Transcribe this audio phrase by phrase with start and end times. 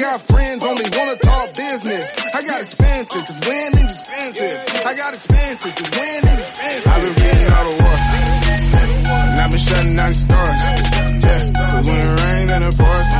[0.00, 2.08] got friends only wanna talk business.
[2.34, 4.86] I got expensive, cause winning's expensive.
[4.86, 6.92] I got expensive, cause winning's expensive.
[6.92, 7.96] I've been reading all the war.
[9.28, 10.60] And I've been shutting down the stars.
[11.20, 13.10] Yeah, cause when it rains and it pours.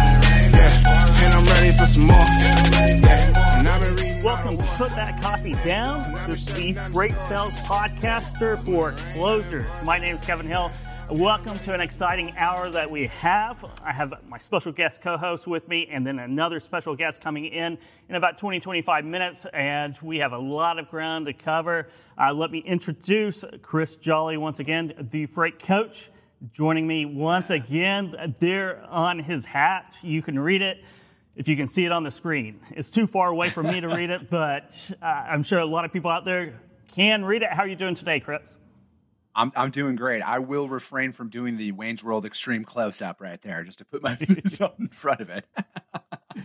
[0.57, 2.17] Yeah, and I'm ready for some more.
[2.17, 6.15] Yeah, and I've been reading Welcome to Put That Coffee Down.
[6.31, 9.69] This is the Great Sales Podcaster for Closers.
[9.85, 10.73] My name is Kevin Hill.
[11.11, 13.65] Welcome to an exciting hour that we have.
[13.83, 17.79] I have my special guest co-host with me and then another special guest coming in
[18.09, 19.45] in about 20, 25 minutes.
[19.53, 21.89] And we have a lot of ground to cover.
[22.17, 26.09] Uh, let me introduce Chris Jolly once again, the freight coach,
[26.53, 29.97] joining me once again there on his hat.
[30.03, 30.79] You can read it
[31.35, 32.61] if you can see it on the screen.
[32.71, 35.85] It's too far away for me to read it, but uh, I'm sure a lot
[35.85, 36.61] of people out there
[36.95, 37.49] can read it.
[37.51, 38.57] How are you doing today, Chris?
[39.41, 40.21] I'm I'm doing great.
[40.21, 43.87] I will refrain from doing the Wayne's World extreme close up right there, just to
[43.87, 44.11] put my
[44.61, 45.47] on in front of it.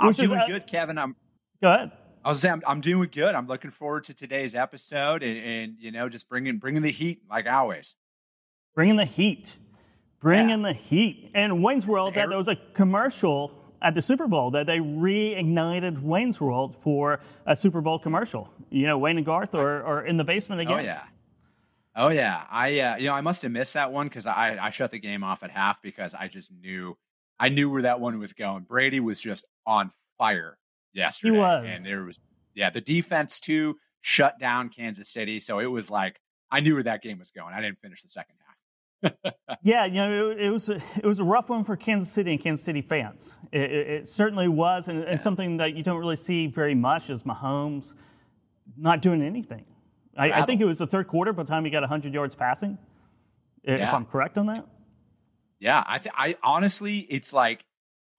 [0.00, 0.98] I'm Which is, doing uh, good, Kevin.
[0.98, 1.14] I'm.
[1.62, 1.92] Go ahead.
[2.24, 3.34] I was saying I'm, I'm doing good.
[3.36, 7.22] I'm looking forward to today's episode, and, and you know, just bringing bringing the heat
[7.30, 7.94] like always.
[8.74, 9.54] Bringing the heat.
[10.20, 10.68] Bringing Yeah.
[10.68, 11.30] the heat.
[11.34, 16.00] And Wayne's World, that there was a commercial at the Super Bowl that they reignited
[16.02, 18.48] Wayne's World for a Super Bowl commercial.
[18.70, 20.74] You know, Wayne and Garth are, are in the basement again.
[20.74, 21.02] Oh yeah.
[21.94, 22.44] Oh yeah.
[22.50, 24.98] I uh, you know I must have missed that one because I I shut the
[24.98, 26.96] game off at half because I just knew
[27.38, 28.64] I knew where that one was going.
[28.64, 30.58] Brady was just on fire
[30.92, 31.66] yesterday, was.
[31.68, 32.18] and there was
[32.54, 36.82] yeah the defense too shut down Kansas City, so it was like I knew where
[36.84, 37.54] that game was going.
[37.54, 39.12] I didn't finish the second half.
[39.64, 42.32] Yeah, you know, it, it was a, it was a rough one for Kansas City
[42.32, 43.34] and Kansas City fans.
[43.52, 47.10] It, it, it certainly was, and, and something that you don't really see very much
[47.10, 47.94] is Mahomes
[48.76, 49.64] not doing anything.
[50.16, 52.34] I, I think it was the third quarter by the time he got 100 yards
[52.34, 52.78] passing.
[53.62, 53.94] If Yeah.
[53.94, 54.66] I'm correct on that.
[55.58, 57.64] Yeah, I th- I honestly, it's like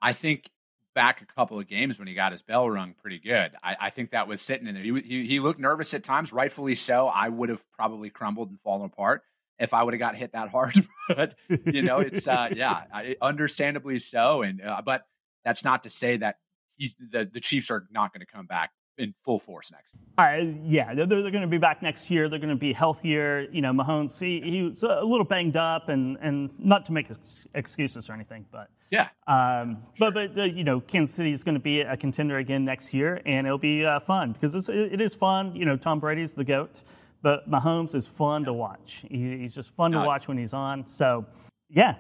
[0.02, 0.50] I think
[0.96, 3.52] back a couple of games when he got his bell rung pretty good.
[3.62, 4.84] I, I think that was sitting in there.
[4.84, 7.08] He, he he looked nervous at times, rightfully so.
[7.08, 9.24] I would have probably crumbled and fallen apart
[9.60, 10.88] if I would have got hit that hard.
[11.10, 14.42] but you know, it's uh, yeah, I, understandably so.
[14.42, 15.06] And uh, but
[15.44, 16.38] that's not to say that
[16.78, 19.94] he's the the Chiefs are not going to come back in full force next.
[20.18, 22.30] I, yeah, they're, they're going to be back next year.
[22.30, 23.48] They're going to be healthier.
[23.52, 27.10] You know, Mahomes, he, he was a little banged up, and, and not to make
[27.10, 31.44] ex- excuses or anything, but Yeah, Um, But but uh, you know, Kansas City is
[31.44, 34.70] going to be a contender again next year, and it'll be uh, fun because it's,
[34.70, 35.56] it is fun.
[35.56, 36.82] You know, Tom Brady's the goat,
[37.24, 39.04] but Mahomes is fun to watch.
[39.10, 40.86] He, he's just fun to watch when he's on.
[40.88, 41.26] So
[41.70, 41.96] yeah.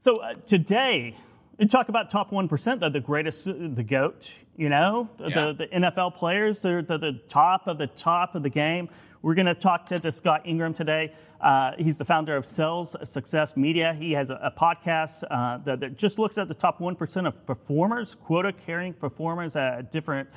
[0.00, 1.16] So uh, today,
[1.58, 2.80] we talk about top one percent.
[2.80, 4.32] They're the greatest, uh, the goat.
[4.56, 5.52] You know, Yeah.
[5.52, 6.60] the the NFL players.
[6.60, 8.88] They're, they're the top of the top of the game.
[9.22, 11.12] We're going to talk to, to Scott Ingram today.
[11.40, 13.92] Uh, he's the founder of Sales Success Media.
[13.98, 17.46] He has a, a podcast uh, that, that just looks at the top 1% of
[17.46, 20.28] performers, quota carrying performers at different,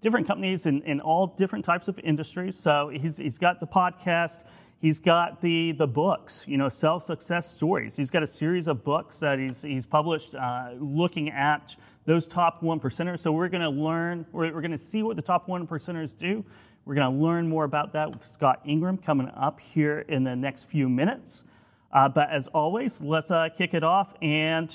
[0.00, 2.58] different companies in, in all different types of industries.
[2.58, 4.44] So he's, he's got the podcast.
[4.80, 7.96] He's got the, the books, you know, Sales Success Stories.
[7.96, 11.76] He's got a series of books that he's, he's published uh, looking at
[12.06, 13.20] those top one percenters.
[13.20, 16.16] So we're going to learn, we're, we're going to see what the top one percenters
[16.16, 16.42] do.
[16.86, 20.34] We're going to learn more about that with Scott Ingram coming up here in the
[20.34, 21.44] next few minutes.
[21.92, 24.74] Uh, but as always, let's uh, kick it off and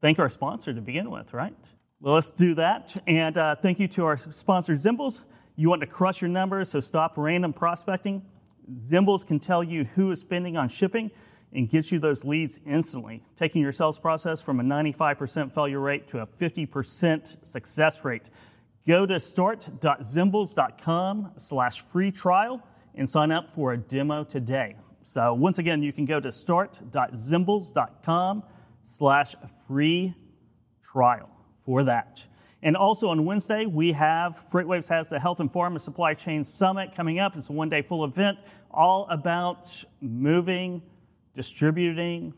[0.00, 1.56] thank our sponsor to begin with, right?
[2.00, 2.96] Well, let's do that.
[3.08, 5.24] And uh, thank you to our sponsor, Zimbles.
[5.56, 8.22] You want to crush your numbers, so stop random prospecting.
[8.74, 11.10] Zimbles can tell you who is spending on shipping
[11.52, 16.08] and gets you those leads instantly, taking your sales process from a 95% failure rate
[16.08, 18.30] to a 50% success rate.
[18.86, 22.62] Go to start.zimbles.com slash free trial
[22.94, 24.74] and sign up for a demo today.
[25.02, 28.42] So once again, you can go to start.zimbles.com
[28.84, 29.34] slash
[29.66, 30.14] free
[30.82, 31.28] trial
[31.64, 32.24] for that.
[32.64, 36.94] And also on Wednesday, we have FreightWaves has the Health and Pharma Supply Chain Summit
[36.94, 37.36] coming up.
[37.36, 38.38] It's a one day full event
[38.72, 40.82] all about moving,
[41.34, 42.32] distributing,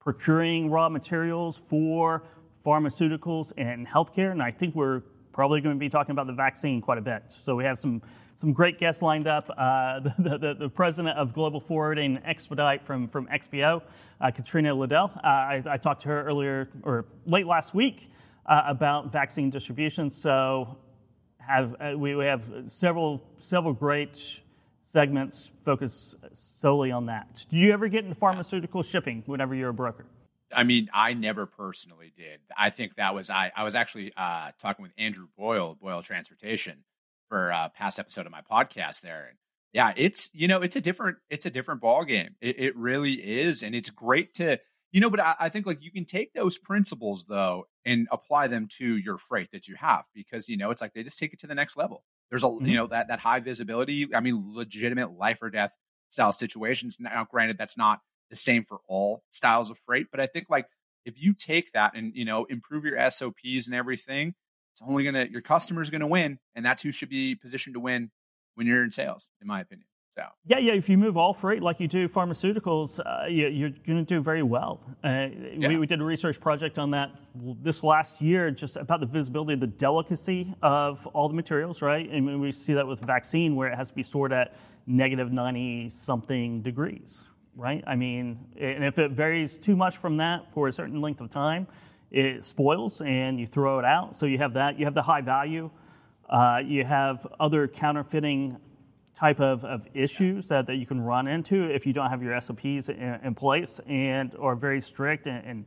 [0.00, 2.22] procuring raw materials for
[2.64, 4.32] pharmaceuticals and healthcare.
[4.32, 7.22] And I think we're probably going to be talking about the vaccine quite a bit.
[7.42, 8.02] So we have some
[8.36, 9.48] some great guests lined up.
[9.56, 13.82] Uh, the, the, the president of Global Forwarding Expedite from, from XPO,
[14.20, 15.12] uh, Katrina Liddell.
[15.16, 18.10] Uh, I, I talked to her earlier or late last week
[18.46, 20.10] uh, about vaccine distribution.
[20.10, 20.76] So
[21.38, 24.18] have uh, we, we have several several great
[24.94, 27.44] segments focus solely on that.
[27.50, 30.06] Do you ever get into pharmaceutical shipping whenever you're a broker?
[30.54, 32.38] I mean, I never personally did.
[32.56, 33.50] I think that was I.
[33.56, 36.84] I was actually uh, talking with Andrew Boyle, Boyle Transportation,
[37.28, 39.38] for a past episode of my podcast there, and
[39.72, 42.36] yeah, it's you know it's a different it's a different ball game.
[42.40, 44.58] It, it really is, and it's great to
[44.92, 48.46] You know, but I, I think like you can take those principles though and apply
[48.46, 51.32] them to your freight that you have because you know it's like they just take
[51.32, 52.04] it to the next level.
[52.30, 52.66] There's a Mhm.
[52.68, 54.08] you know that that high visibility.
[54.14, 55.72] I mean, legitimate life or death
[56.10, 56.98] style situations.
[57.00, 58.00] Now, granted, that's not
[58.30, 60.66] the same for all styles of freight, but I think like
[61.04, 64.34] if you take that and you know improve your SOPs and everything,
[64.74, 68.10] it's only gonna your customer's gonna win, and that's who should be positioned to win
[68.54, 69.86] when you're in sales, in my opinion.
[70.16, 70.72] So Yeah, yeah.
[70.74, 74.20] If you move all freight like you do pharmaceuticals, uh, you, you're going to do
[74.20, 74.80] very well.
[75.02, 75.68] Uh, Yeah.
[75.68, 77.10] we, we did a research project on that
[77.62, 82.08] this last year, just about the visibility, the delicacy of all the materials, right?
[82.10, 84.54] And we- we see that with vaccine, where it has to be stored at
[84.86, 87.24] negative ninety something degrees,
[87.56, 87.82] right?
[87.86, 91.30] I mean, and if it varies too much from that for a certain length of
[91.30, 91.66] time,
[92.12, 94.14] it spoils and you throw it out.
[94.14, 94.78] So you have that.
[94.78, 95.70] You have the high value.
[96.28, 98.56] Uh, you have other counterfeiting
[99.18, 102.38] type of, of issues that, that you can run into if you don't have your
[102.40, 105.64] SOPs in, in place and are very strict and, and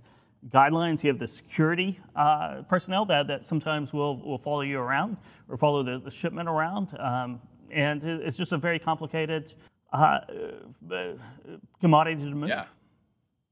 [0.49, 1.03] guidelines.
[1.03, 5.17] You have the security uh, personnel that, that sometimes will, will follow you around
[5.49, 6.89] or follow the, the shipment around.
[6.99, 7.41] Um,
[7.71, 9.53] and it- it's just a very complicated
[9.93, 10.19] uh,
[10.91, 11.13] uh,
[11.79, 12.49] commodity to move.
[12.49, 12.65] Yeah.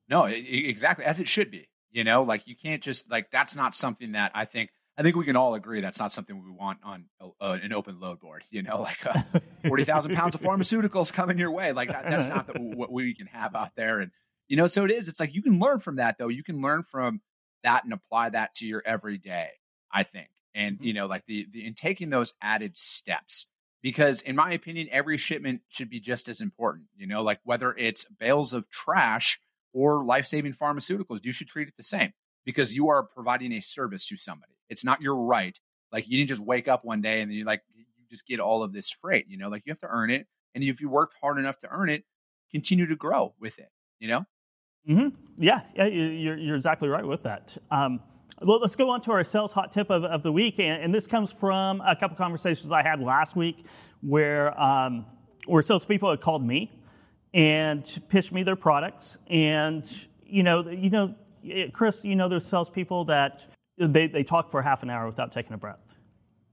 [0.10, 1.68] No, exactly as it should be.
[1.92, 4.70] You know, like you can't just like that's not something that I think.
[4.98, 8.00] I think we can all agree that's not something we want on uh, an open
[8.00, 8.44] load board.
[8.50, 9.22] You know, like uh,
[9.68, 11.74] forty thousand pounds of pharmaceuticals coming your way.
[11.74, 14.00] Like that, that's not the, what we can have out there.
[14.00, 14.12] And
[14.48, 15.08] you know, so it is.
[15.08, 16.30] It's like you can learn from that though.
[16.30, 17.22] You can learn from
[17.64, 19.50] that and apply that to your everyday.
[19.92, 23.48] I think, and you know, like the the in taking those added steps.
[23.82, 26.86] Because in my opinion, every shipment should be just as important.
[26.98, 29.40] You know, like whether it's bales of trash
[29.74, 32.12] or life saving pharmaceuticals, you should treat it the same
[32.46, 34.54] because you are providing a service to somebody.
[34.70, 35.58] It's not your right.
[35.92, 38.40] Like you didn't just wake up one day and then you like you just get
[38.40, 39.26] all of this freight.
[39.28, 41.70] You know, like you have to earn it, and if you worked hard enough to
[41.70, 42.04] earn it,
[42.52, 43.70] continue to grow with it.
[44.00, 44.26] You know,
[44.86, 45.08] hmm
[45.38, 47.56] Yeah, yeah, you- you're, you're exactly right with that.
[47.72, 48.02] Um,
[48.42, 51.08] let's go on to our sales hot tip of, of the week, and, and this
[51.08, 53.66] comes from a couple conversations I had last week,
[54.02, 55.06] where um,
[55.48, 56.72] where salespeople had called me
[57.34, 59.84] and pitched me their products, and
[60.26, 61.16] you know, you know,
[61.74, 63.46] Chris, you know, there's salespeople that
[63.78, 65.80] they, they talk for half an hour without taking a breath.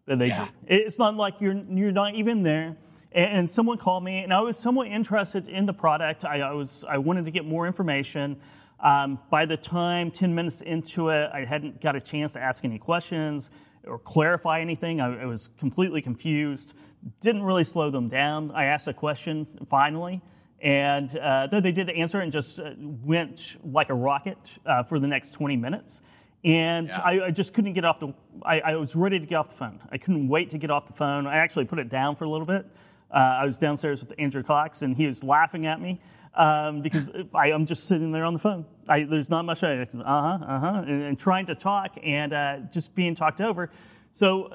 [0.06, 0.46] They Yeah.
[0.46, 0.74] do.
[0.74, 2.76] It's not like you're you're not even there.
[3.14, 6.24] And, someone called me, and I was somewhat interested in the product.
[6.24, 8.40] I, I was I wanted to get more information.
[8.80, 12.64] Um, by the time 10 minutes into it, I hadn't got a chance to ask
[12.64, 13.50] any questions
[13.86, 15.00] or clarify anything.
[15.00, 16.72] I, I was completely confused.
[17.20, 18.50] Didn't really slow them down.
[18.52, 20.20] I asked a question finally,
[20.62, 25.00] and uh, though they did answer and just uh, went like a rocket uh, for
[25.00, 26.00] the next 20 minutes.
[26.44, 26.98] And Yeah.
[27.00, 28.14] I, I just couldn't get off the.
[28.44, 29.80] I, I was ready to get off the phone.
[29.90, 31.26] I couldn't wait to get off the phone.
[31.26, 32.66] I actually put it down for a little bit.
[33.12, 36.00] Uh, I was downstairs with Andrew Cox, and he was laughing at me
[36.34, 38.64] um, because I, I'm just sitting there on the phone.
[38.88, 39.62] I, there's not much.
[39.62, 43.40] I uh huh, uh huh, and, and trying to talk and uh, just being talked
[43.40, 43.70] over.
[44.12, 44.54] So,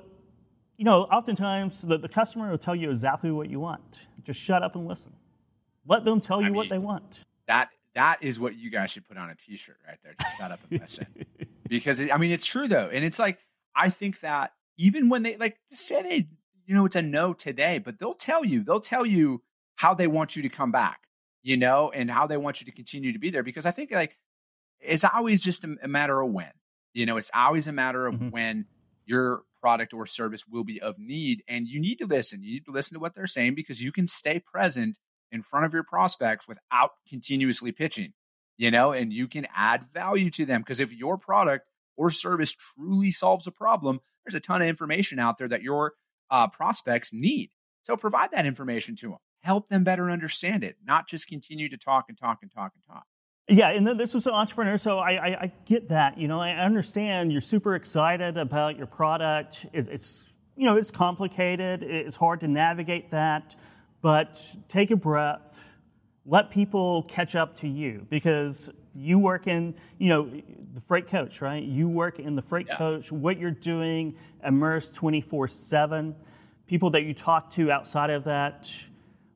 [0.77, 4.01] you know, oftentimes the, the customer will tell you exactly what you want.
[4.23, 5.13] Just shut up and listen.
[5.87, 7.19] Let them tell you I what mean- they want.
[7.47, 10.13] that that is what you guys should put on a T-shirt right there.
[10.21, 11.07] Just shut up and listen.
[11.67, 13.39] because it, I mean it's true though, and it's like
[13.75, 16.27] I think that even when they like say they
[16.65, 19.41] you know it's a no today, but they'll tell you they'll tell you
[19.75, 20.99] how they want you to come back,
[21.43, 23.43] you know, and how they want you to continue to be there.
[23.43, 24.17] Because I think like
[24.79, 26.51] it's always just a, a matter of when,
[26.93, 28.31] you know, it's always a matter of Mhm.
[28.31, 28.65] when
[29.05, 32.43] your product or service will be of need, and you need to listen.
[32.43, 34.99] You need to listen to what they're saying because you can stay present
[35.31, 38.13] in front of your prospects without continuously pitching
[38.57, 40.61] you know, and you can add value to them.
[40.61, 45.19] Because if your product or service truly solves a problem, there's a ton of information
[45.19, 45.93] out there that your
[46.29, 47.51] uh, prospects need.
[47.83, 51.77] So provide that information to them, help them better understand it, not just continue to
[51.77, 53.05] talk and talk and talk and talk.
[53.49, 56.17] Yeah, and then this was an entrepreneur, so I, I, I get that.
[56.17, 59.65] You know, I understand you're super excited about your product.
[59.71, 60.21] It, it's
[60.57, 61.81] you know it's complicated.
[61.81, 63.55] It's hard to navigate that,
[64.01, 64.39] but
[64.69, 65.41] take a breath.
[66.25, 70.29] Let people catch up to you because you work in you know
[70.73, 71.63] the freight coach, right?
[71.63, 72.77] You work in the freight Yeah.
[72.77, 73.11] coach.
[73.11, 76.15] What you're doing, immersed 24 seven.
[76.65, 78.69] People that you talk to outside of that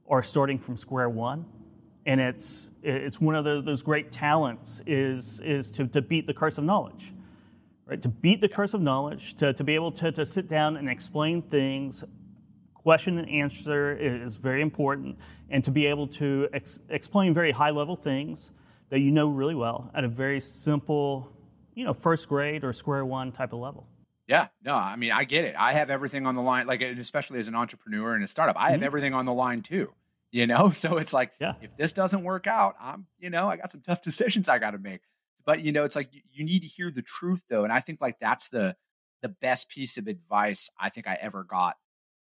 [0.10, 1.46] are starting from square one
[2.06, 6.34] and it's it's one of those, those great talents is is to, to beat the
[6.34, 7.14] curse of knowledge
[7.86, 10.78] right to beat the curse of knowledge to, to be able to, to sit down
[10.78, 12.04] and explain things
[12.84, 15.18] question and answer is very important
[15.50, 18.52] and to be able to ex- explain very high level things
[18.90, 21.32] that you know really well at a very simple
[21.76, 23.88] you know first grade or square one type of level
[24.28, 25.56] Yeah, no, I mean, I get it.
[25.58, 28.72] I have everything on the line, like, especially as an entrepreneur and a startup, I
[28.72, 28.84] have Mhm.
[28.84, 29.94] everything on the line too,
[30.32, 30.72] you know?
[30.74, 31.56] So it's like, Yeah.
[31.60, 34.72] if this doesn't work out, I'm, you know, I got some tough decisions I got
[34.72, 35.02] to make.
[35.46, 37.64] but you know, it's like you need to hear the truth though.
[37.64, 38.76] And I think like that's the
[39.22, 41.76] the best piece of advice I think I ever got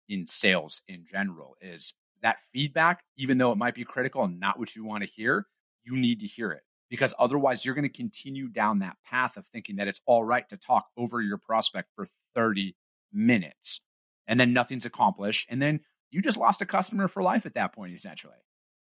[0.10, 4.58] in sales in general is that feedback, even though it might be critical and not
[4.58, 5.46] what you want to hear,
[5.84, 9.46] you need to hear it because otherwise you're going to continue down that path of
[9.48, 12.76] thinking that it's all right to talk over your prospect for 30
[13.14, 13.82] minutes
[14.28, 15.48] and then nothing's accomplished.
[15.50, 15.80] And then
[16.12, 18.34] you just lost a customer for life at that point, essentially.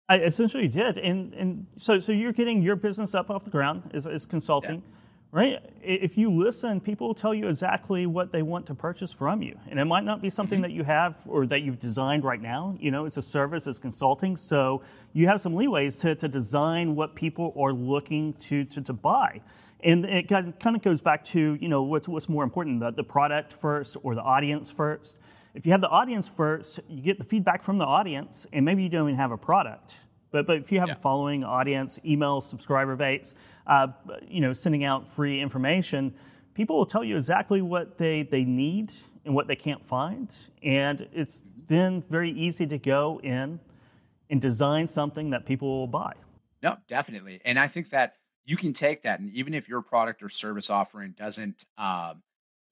[0.09, 0.99] I essentially did.
[0.99, 4.77] And, and so, so you're getting your business up off the ground is, as consulting.
[4.77, 4.99] Yeah
[5.33, 5.61] right?
[5.83, 9.59] If you listen, people will tell you exactly what they want to purchase from you.
[9.71, 10.63] And it might not be something mm-hmm.
[10.63, 12.77] that you have or that you've designed right now.
[12.79, 14.37] You know, it's a service, it's consulting.
[14.37, 14.83] So
[15.15, 19.41] you have some leeways to, to design what people are looking to, to, to buy.
[19.83, 23.03] And it kind of goes back to, you know, what's, what's more important, the, the
[23.03, 25.17] product first or the audience first.
[25.55, 28.83] If you have the audience first, you get the feedback from the audience, and maybe
[28.83, 29.97] you don't even have a product.
[30.33, 30.95] But, but if you have yeah.
[30.95, 33.35] a following audience, email, subscriber base,
[33.67, 33.89] uh,
[34.27, 36.15] you know, sending out free information,
[36.55, 38.93] people will tell you exactly what they, they need
[39.25, 40.31] and what they can't find.
[40.63, 43.61] And it's then very easy to go in
[44.31, 46.15] and design something that people will buy.
[46.63, 47.41] No, definitely.
[47.45, 50.71] And I think that you can take that, and even if your product or service
[50.71, 52.23] offering doesn't um,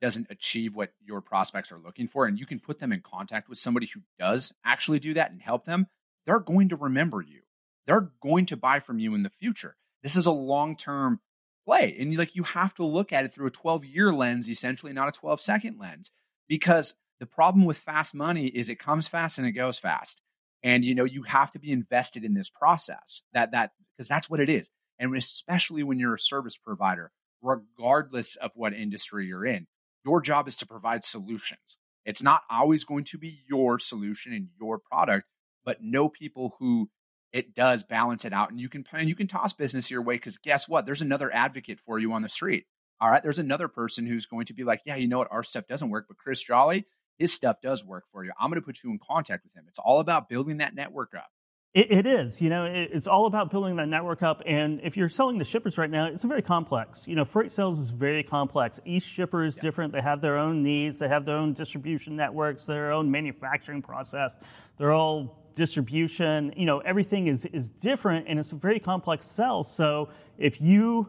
[0.01, 3.49] doesn't achieve what your prospects are looking for, and you can put them in contact
[3.49, 5.87] with somebody who does actually do that and help them,
[6.27, 7.41] they're going to remember you
[7.87, 9.77] they're going to buy from you in the future.
[10.03, 11.21] This is a long term
[11.65, 11.97] play.
[11.99, 15.09] And like you have to look at it through a 12 year lens, essentially, not
[15.09, 16.11] a 12 second lens.
[16.49, 20.21] Because the problem with fast money is it comes fast and it goes fast.
[20.63, 23.23] And you know, you have to be invested in this process.
[23.33, 24.69] That that because that's what it is.
[24.99, 27.11] And especially when you're a service provider,
[27.43, 29.67] regardless of what industry you're in,
[30.05, 31.79] your job is to provide solutions.
[32.05, 35.27] It's not always going to be your solution and your product,
[35.65, 36.91] but know people who
[37.33, 40.17] it does balance it out and you can and you can toss business your way
[40.17, 40.87] because guess what?
[40.87, 42.67] There's another advocate for you on the street
[43.01, 43.23] all right?
[43.23, 45.29] There's another person who's going to be like yeah you know what?
[45.31, 46.87] Our stuff doesn't work but chris jolly
[47.21, 48.33] his stuff does work for you.
[48.41, 49.67] I'm going to put you in contact with him.
[49.69, 51.29] It's all about building that network up.
[51.73, 54.97] It, it is you know it, it's all about building that network up and if
[54.97, 57.07] you're selling to shippers right now it's very complex.
[57.07, 58.81] You know freight sales is very complex.
[58.85, 59.63] Each shipper is yeah.
[59.63, 59.93] different.
[59.93, 60.99] They have their own needs.
[60.99, 64.33] They have their own distribution networks their own manufacturing process.
[64.79, 69.65] They're all distribution, you know, everything is, is different and it's a very complex sell.
[69.65, 71.07] So if you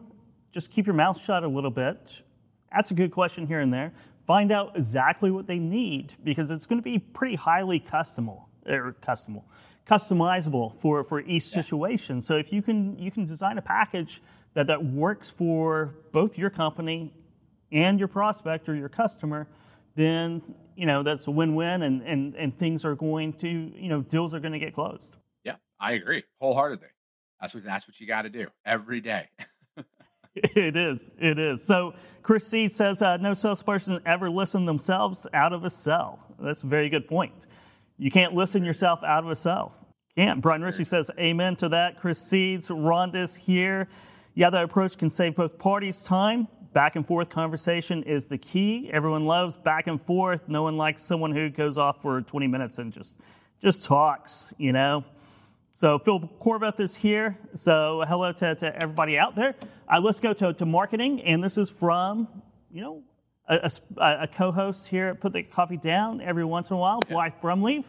[0.52, 2.22] just keep your mouth shut a little bit,
[2.70, 3.92] ask a good question here and there,
[4.26, 8.94] find out exactly what they need because it's going to be pretty highly customable or
[9.02, 9.44] customable,
[9.88, 11.62] customizable for, for each yeah.
[11.62, 12.20] situation.
[12.20, 14.22] So if you can you can design a package
[14.54, 17.12] that, that works for both your company
[17.72, 19.48] and your prospect or your customer,
[19.94, 20.42] then
[20.76, 24.34] you know that's a win-win and, and and things are going to you know deals
[24.34, 25.16] are going to get closed.
[25.44, 26.88] Yeah i agree wholeheartedly.
[27.40, 29.28] That's what that's what you got to do every day.
[30.34, 31.62] It is it is.
[31.62, 36.18] So chris c says uh, no salesperson ever listen themselves out of a cell.
[36.40, 37.48] That's a very good point.
[37.98, 39.74] You can't listen yourself out of a cell.
[40.16, 40.40] Can't.
[40.40, 42.00] Brian ritchie says amen to that.
[42.00, 43.88] Chris seeds rhonda's here.
[44.34, 48.90] Yeah that approach can save both parties time back and forth conversation is the key.
[48.92, 50.48] Everyone loves back and forth.
[50.48, 53.16] No one likes someone who goes off for 20 minutes and just
[53.60, 55.04] just talks, you know.
[55.74, 57.38] So Phil Corveth is here.
[57.54, 59.54] So hello to, to everybody out there.
[59.92, 62.28] Uh, let's go to, to marketing, and this is from
[62.70, 63.02] you know
[63.48, 66.98] a, a, a co-host here at Put the Coffee Down every once in a while,
[67.04, 67.14] okay.
[67.14, 67.84] Blythe Brumleve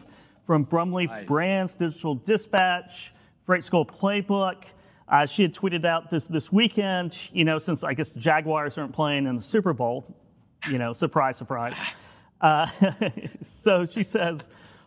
[0.46, 1.24] from Brumleve Hi.
[1.24, 3.12] Brands Digital Dispatch,
[3.46, 4.64] Freight School Playbook.
[5.08, 8.78] Uh, she had tweeted out this this weekend, you know, since I guess the Jaguars
[8.78, 10.16] aren't playing in the Super Bowl,
[10.70, 11.74] you know, surprise, surprise.
[12.40, 12.66] Uh,
[13.46, 14.40] so she says,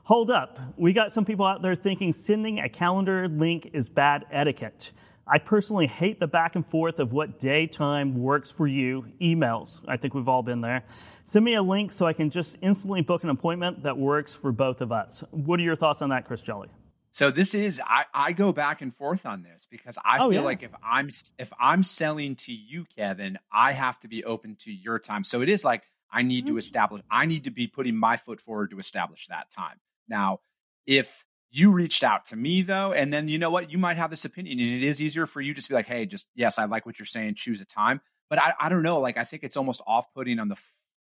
[0.04, 4.26] "Hold up, we got some people out there thinking sending a calendar link is bad
[4.32, 4.92] etiquette.
[5.28, 9.06] I personally hate the back and forth of what day time works for you.
[9.22, 10.84] Emails, I think we've all been there.
[11.26, 14.54] Send me a link so I can just instantly book an appointment that works for
[14.54, 15.24] both of us.
[15.32, 16.70] What are your thoughts on that, Chris Jolly?"
[17.18, 20.42] So this is I, I go back and forth on this because I oh, feel
[20.42, 20.46] yeah.
[20.46, 21.10] like if I'm
[21.40, 25.24] if I'm selling to you, Kevin, I have to be open to your time.
[25.24, 25.82] So it is like
[26.14, 26.54] I need mm-hmm.
[26.54, 29.78] to establish I need to be putting my foot forward to establish that time.
[30.08, 30.42] Now,
[30.86, 31.12] if
[31.50, 34.24] you reached out to me though, and then you know what, you might have this
[34.24, 36.66] opinion, and it is easier for you just to be like, hey, just yes, I
[36.66, 38.00] like what you're saying, choose a time.
[38.30, 40.58] But I, I don't know, like I think it's almost off putting on the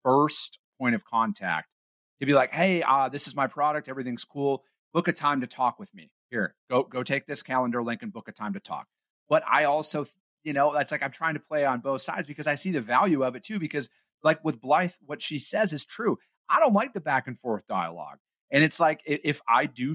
[0.04, 1.68] first point of contact
[2.20, 5.46] to be like, hey, uh, this is my product, everything's cool book a time to
[5.46, 6.10] talk with me.
[6.30, 8.86] Here, go go take this calendar link and book a time to talk.
[9.28, 10.06] But I also,
[10.42, 12.80] you know, that's like I'm trying to play on both sides because I see the
[12.80, 13.58] value of it too.
[13.58, 13.88] Because
[14.22, 16.18] like with Blythe, what she says is true.
[16.48, 18.18] I don't like the back and forth dialogue,
[18.50, 19.94] and it's like if I do,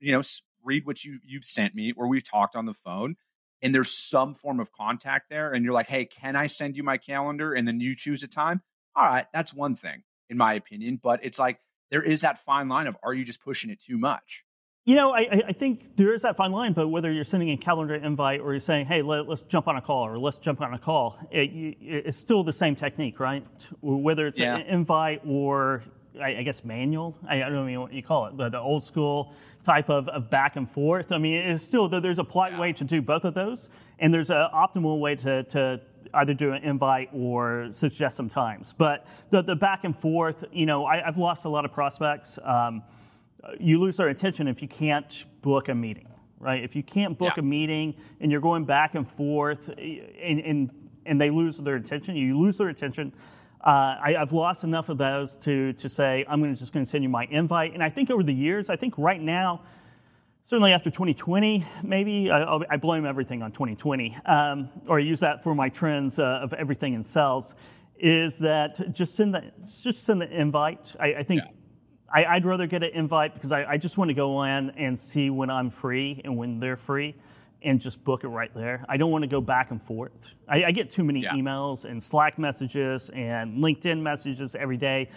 [0.00, 0.22] you know,
[0.64, 3.16] read what you you've sent me or we've talked on the phone,
[3.62, 6.82] and there's some form of contact there, and you're like, hey, can I send you
[6.82, 7.52] my calendar?
[7.54, 8.60] And then you choose a time.
[8.94, 10.98] All right, that's one thing, in my opinion.
[11.02, 11.58] But it's like
[11.92, 14.44] there is that fine line of are you just pushing it too much?
[14.84, 17.56] You know, I, I think there is that fine line, but whether you're sending a
[17.56, 20.60] calendar invite or you're saying, hey, let, us jump on a call or let's jump
[20.60, 23.46] on a call, it, it's still the same technique, right?
[23.80, 24.56] Whether it's yeah.
[24.56, 25.84] an invite or,
[26.20, 28.84] I, I guess, manual, I, I, don't know what you call it, the, the old
[28.84, 29.32] school
[29.64, 31.12] type of, of, back and forth.
[31.12, 32.60] I mean, it's still, there's a polite yeah.
[32.60, 35.80] way to do both of those, and there's an optimal way to, to
[36.14, 38.74] either do an invite or suggest some times.
[38.76, 42.38] But the, the back and forth, you know, I, have lost a lot of prospects.
[42.44, 42.82] Um,
[43.58, 46.62] you lose their attention if you can't book a meeting, right?
[46.62, 47.42] If you can't book yeah.
[47.42, 50.70] a meeting and you're going back and forth and, and,
[51.06, 53.12] and they lose their attention, you lose their attention.
[53.64, 56.90] Uh, I, have lost enough of those to, to say, I'm gonna, just going to
[56.90, 57.74] send you my invite.
[57.74, 59.62] And I think over the years, I think right now,
[60.44, 65.44] certainly after 2020, maybe, I, I blame everything on 2020, um, or I use that
[65.44, 67.54] for my trends uh, of everything in sales,
[68.00, 70.94] is that just send the, just send the invite.
[70.98, 71.42] I, I think.
[71.44, 71.52] Yeah
[72.14, 74.98] I, would rather get an invite because I, I, just want to go in and
[74.98, 77.14] see when I'm free and when they're free
[77.64, 78.84] and just book it right there.
[78.88, 80.12] I don't want to go back and forth.
[80.48, 81.32] I, I get too many yeah.
[81.32, 85.08] emails and Slack messages and LinkedIn messages every day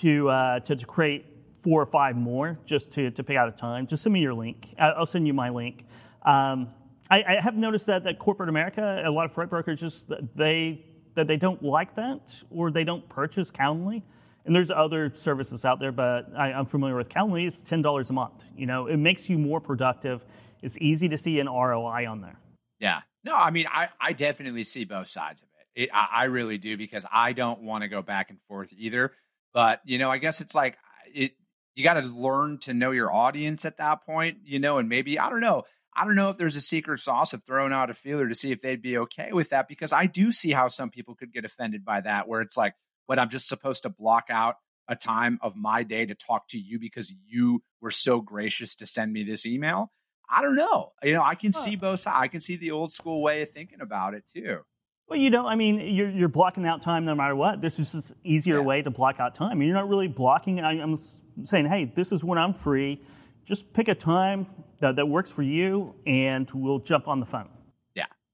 [0.00, 1.26] to, uh, to, to, create
[1.62, 3.86] four or five more just to, to pick out a time.
[3.86, 4.74] Just send me your link.
[4.78, 5.84] I'll send you my link.
[6.22, 6.68] Um,
[7.10, 10.84] I, I, have noticed that that corporate America, a lot of freight brokers just they
[11.14, 14.02] that they don't like that or they don't purchase Calendly
[14.46, 17.46] and there's other services out there, but I, am familiar with Calendly.
[17.46, 18.44] It's ten dollars a month.
[18.56, 20.24] You know, it makes you more productive.
[20.62, 22.38] It's easy to see an ROI on there.
[22.78, 23.00] Yeah.
[23.24, 25.84] No, I mean, I, I definitely see both sides of it.
[25.84, 29.12] it I, I really do because I don't want to go back and forth either.
[29.52, 30.76] But you know, I guess it's like
[31.12, 31.32] it.
[31.74, 35.18] You got to learn to know your audience at that point, you know, and maybe
[35.18, 35.64] I don't know.
[35.96, 38.52] I don't know if there's a secret sauce of throwing out a feeler to see
[38.52, 41.44] if they'd be okay with that because I do see how some people could get
[41.44, 42.74] offended by that, where it's like,
[43.08, 44.56] but I'm just supposed to block out
[44.88, 48.86] a time of my day to talk to you because you were so gracious to
[48.86, 49.90] send me this email.
[50.30, 50.92] I don't know.
[51.02, 52.16] You know, I can see both sides.
[52.18, 54.60] I can see the old school way of thinking about it too.
[55.08, 57.60] Well, you know, I mean, you're, you're blocking out time no matter what.
[57.60, 58.64] This is just an easier yeah.
[58.64, 59.60] way to block out time.
[59.60, 60.60] You're not really blocking.
[60.60, 60.96] I, I'm
[61.42, 63.02] saying, hey, this is when I'm free.
[63.44, 64.46] Just pick a time
[64.78, 67.48] that, that works for you, and we'll jump on the phone.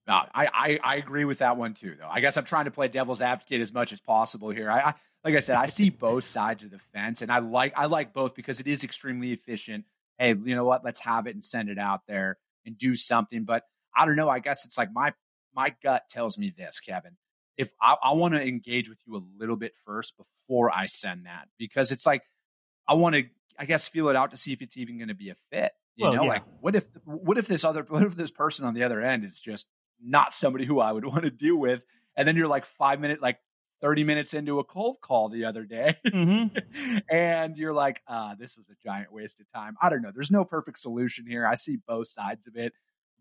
[0.07, 2.09] Uh, I, I, I agree with that one too, though.
[2.09, 4.71] I guess I'm trying to play devil's advocate as much as possible here.
[4.71, 7.73] I, I like I said, I see both sides of the fence, and I like
[7.77, 9.85] I like both because it is extremely efficient.
[10.19, 10.85] Hey, you know what?
[10.85, 13.45] Let's have it and send it out there and do something.
[13.45, 13.63] But
[13.97, 14.29] I don't know.
[14.29, 15.13] I guess it's like my
[15.55, 17.13] my gut tells me this, Kevin.
[17.57, 21.25] If I, I want to engage with you a little bit first before I send
[21.27, 22.23] that, because it's like
[22.87, 23.23] I want to,
[23.59, 25.73] I guess, feel it out to see if it's even going to be a fit.
[25.97, 26.29] You well, know, yeah.
[26.29, 29.25] like what if what if this other what if this person on the other end
[29.25, 29.67] is just
[30.03, 31.81] not somebody who I would want to deal with.
[32.17, 33.39] And then you're like five minutes, like
[33.81, 35.97] 30 minutes into a cold call the other day.
[36.07, 36.99] Mm-hmm.
[37.11, 39.77] and you're like, ah, this was a giant waste of time.
[39.81, 40.13] I don't know.
[40.15, 41.47] There's no perfect solution here.
[41.47, 42.73] I see both sides of it.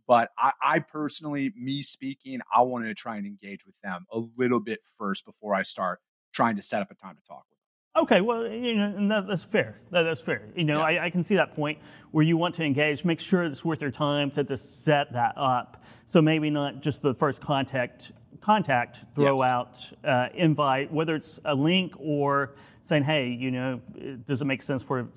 [0.07, 4.21] But I, I personally, me speaking, I want to try and engage with them a
[4.37, 5.99] little bit first before I start
[6.31, 7.55] trying to set up a time to talk with
[7.97, 9.77] Okay, well, you know, and that, that's fair.
[9.91, 10.41] That, that's fair.
[10.53, 11.01] You know, yeah.
[11.01, 11.79] I, I, can see that point
[12.11, 13.05] where you want to engage.
[13.05, 15.81] Make sure it's worth your time to, to set that up.
[16.05, 18.11] So maybe not just the first contact
[18.45, 19.51] contact throw yes.
[19.51, 19.75] out
[20.07, 22.53] uh, invite, whether it's a link or
[22.83, 23.81] saying, hey, you know,
[24.27, 25.07] does it make sense for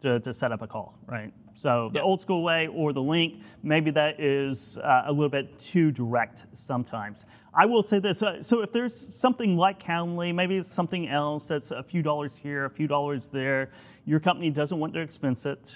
[0.00, 1.32] to, to set up a call, right?
[1.54, 5.60] So the old school way or the link, maybe that is uh, a little bit
[5.60, 7.24] too direct sometimes.
[7.54, 11.46] I will say this: uh, so if there's something like Calendly, maybe it's something else
[11.46, 13.70] that's a few dollars here, a few dollars there.
[14.06, 15.70] Your company doesn't want to expense it.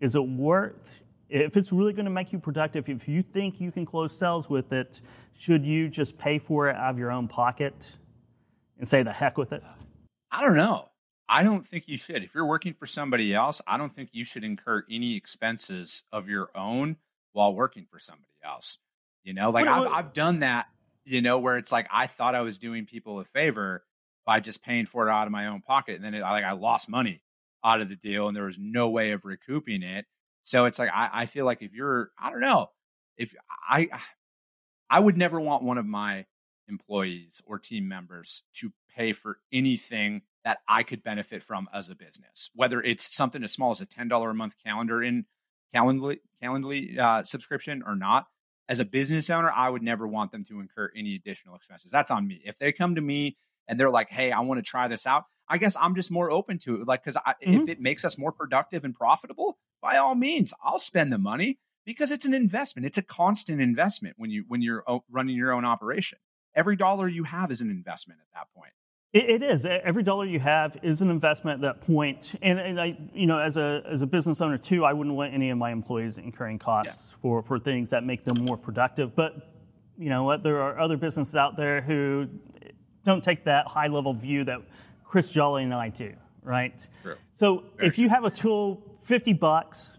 [0.00, 0.90] Is it worth?
[1.28, 4.48] If it's really going to make you productive, if you think you can close sales
[4.48, 5.00] with it,
[5.34, 7.90] should you just pay for it out of your own pocket
[8.78, 9.62] and say the heck with it?
[10.30, 10.88] I don't know.
[11.28, 12.22] I don't think you should.
[12.22, 16.28] If you're working for somebody else, I don't think you should incur any expenses of
[16.28, 16.96] your own
[17.32, 18.78] while working for somebody else.
[19.22, 20.66] You know, like I've, I've done that,
[21.04, 23.82] you know, where it's like I thought I was doing people a favor
[24.26, 25.96] by just paying for it out of my own pocket.
[25.96, 27.22] And then it, like I lost money
[27.64, 30.04] out of the deal and there was no way of recouping it.
[30.44, 32.68] So it's like, I, I feel like if you're, I don't know,
[33.16, 33.32] if
[33.68, 33.88] I,
[34.88, 36.26] I would never want one of my
[36.68, 41.94] employees or team members to pay for anything that I could benefit from as a
[41.94, 45.24] business, whether it's something as small as a $10 a month calendar in
[45.74, 48.26] Calendly, Calendly uh, subscription or not.
[48.68, 51.90] As a business owner, I would never want them to incur any additional expenses.
[51.90, 52.40] That's on me.
[52.44, 53.36] If they come to me
[53.68, 56.30] and they're like, "Hey, I want to try this out," I guess I'm just more
[56.30, 56.88] open to it.
[56.88, 57.62] Like, because mm-hmm.
[57.62, 61.58] if it makes us more productive and profitable, by all means, I'll spend the money.
[61.84, 62.86] because it's an investment.
[62.86, 66.18] It's a constant investment when you when you're running your own operation.
[66.54, 68.72] Every dollar you have is an investment at that point.
[69.12, 69.64] It, it is.
[69.66, 72.34] Every dollar you have is an investment at that point.
[72.42, 75.34] And, and I, you know, as a as a business owner too, I wouldn't want
[75.34, 77.16] any of my employees incurring costs yeah.
[77.20, 79.14] for for things that make them more productive.
[79.14, 79.50] But
[79.98, 80.42] you know what?
[80.42, 82.28] There are other businesses out there who
[83.04, 84.60] don't take that high level view that
[85.04, 86.12] Chris Jolly and I do,
[86.42, 86.74] right?
[87.02, 87.16] True.
[87.36, 89.92] So Very if you have a tool, fifty bucks,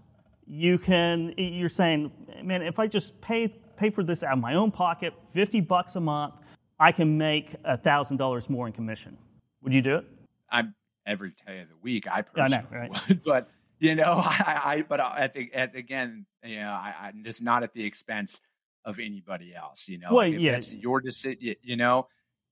[0.47, 1.33] you can.
[1.37, 2.11] You're saying,
[2.43, 5.95] man, if I just pay pay for this out of my own pocket, fifty bucks
[5.95, 6.35] a month,
[6.79, 9.17] I can make thousand dollars more in commission.
[9.61, 10.05] Would you do it?
[10.49, 12.07] I'm every day of the week.
[12.07, 13.07] I personally I know, right?
[13.07, 17.11] would, but you know, I, I but at the at again, you know, I, I
[17.23, 18.41] it's not at the expense
[18.85, 19.87] of anybody else.
[19.87, 21.55] You know, well, yeah, it's your decision.
[21.61, 22.07] You know,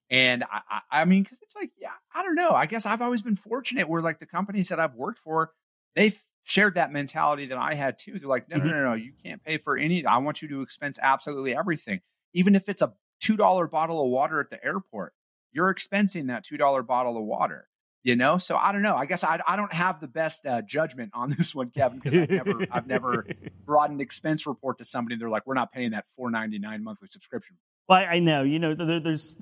[0.10, 2.52] and I, I, mean, because it's like, yeah, I don't know.
[2.52, 5.52] I guess I've always been fortunate where like the companies that I've worked for,
[5.96, 8.20] they've shared that mentality that I had too.
[8.20, 8.68] They're like, no, mm-hmm.
[8.68, 10.06] no, no, no, you can't pay for any.
[10.06, 12.02] I want you to expense absolutely everything,
[12.34, 15.14] even if it's a two dollar bottle of water at the airport.
[15.52, 17.68] You're expensing that two dollar bottle of water.
[18.04, 18.98] You know, so I don't know.
[18.98, 22.18] I guess I, I don't have the best uh, judgment on this one, Kevin, because
[22.18, 23.26] I've never I've never
[23.66, 25.16] brought an expense report to somebody.
[25.16, 27.56] They're like, we're not paying that four ninety nine monthly subscription
[27.88, 29.36] well, I know, you know, there's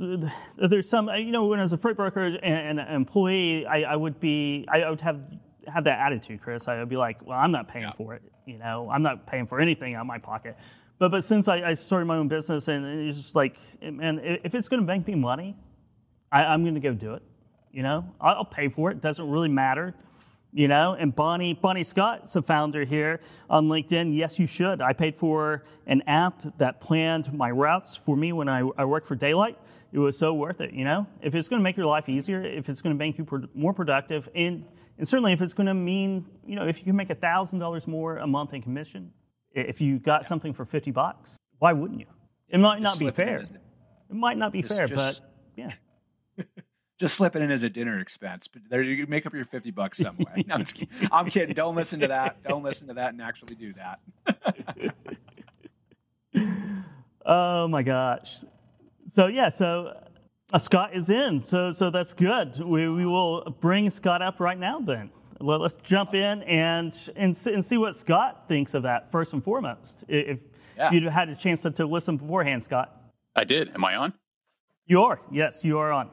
[0.58, 3.96] there's some, you know, when I was a freight broker and an employee, I, I
[3.96, 5.20] would be, I would have
[5.68, 6.68] have that attitude, Chris.
[6.68, 7.94] I would be like, well, I'm not paying yeah.
[7.94, 10.58] for it, you know, I'm not paying for anything out of my pocket.
[10.98, 14.56] But but since I, I started my own business and it's just like, man, if
[14.56, 15.56] it's going to make me money,
[16.32, 17.22] I, I'm going to go do it.
[17.72, 19.02] You know, I'll pay for it.
[19.02, 19.94] Doesn't really matter
[20.54, 20.94] you know?
[21.00, 24.16] And bonnie bonnie scott's a founder here on linkedin.
[24.16, 24.82] Yes you should.
[24.82, 29.08] I paid for an app that planned my routes for me when i, I worked
[29.08, 29.58] for daylight.
[29.92, 31.06] It was so worth it you know?
[31.22, 33.48] If it's going to make your life easier if it's going to make you pro-
[33.54, 34.66] more productive and,
[34.98, 37.60] and certainly if it's going to mean you know if you can make a thousand
[37.60, 39.12] dollars more a month in commission
[39.54, 42.08] if you got something for 50 bucks why wouldn't you?
[42.50, 43.38] It might not be fair.
[43.42, 43.50] it?
[44.10, 45.22] Might not be fair just...
[45.22, 45.74] but yeah
[47.02, 48.48] just slip it in as a dinner expense.
[48.48, 50.46] But there you make up your fifty bucks some way.
[50.48, 50.88] No, I'm, kidding.
[51.12, 51.56] I'm kidding.
[51.56, 52.42] Don't listen to that.
[52.44, 54.94] Don't listen to that and actually do that.
[57.26, 58.46] oh my gosh.
[59.12, 59.98] So yeah, so
[60.54, 61.42] uh, Scott is in.
[61.42, 62.60] So so that's good.
[62.60, 65.10] We we will bring Scott up right now then.
[65.40, 69.44] Let, us jump in and, and and see what Scott thinks of that first and
[69.44, 69.98] foremost.
[70.08, 70.38] If
[70.78, 70.92] yeah.
[70.92, 72.96] you had a chance to, to listen beforehand, Scott.
[73.36, 73.70] I did.
[73.74, 74.14] Am I on?
[74.86, 75.20] You are.
[75.32, 76.12] Yes, you are on.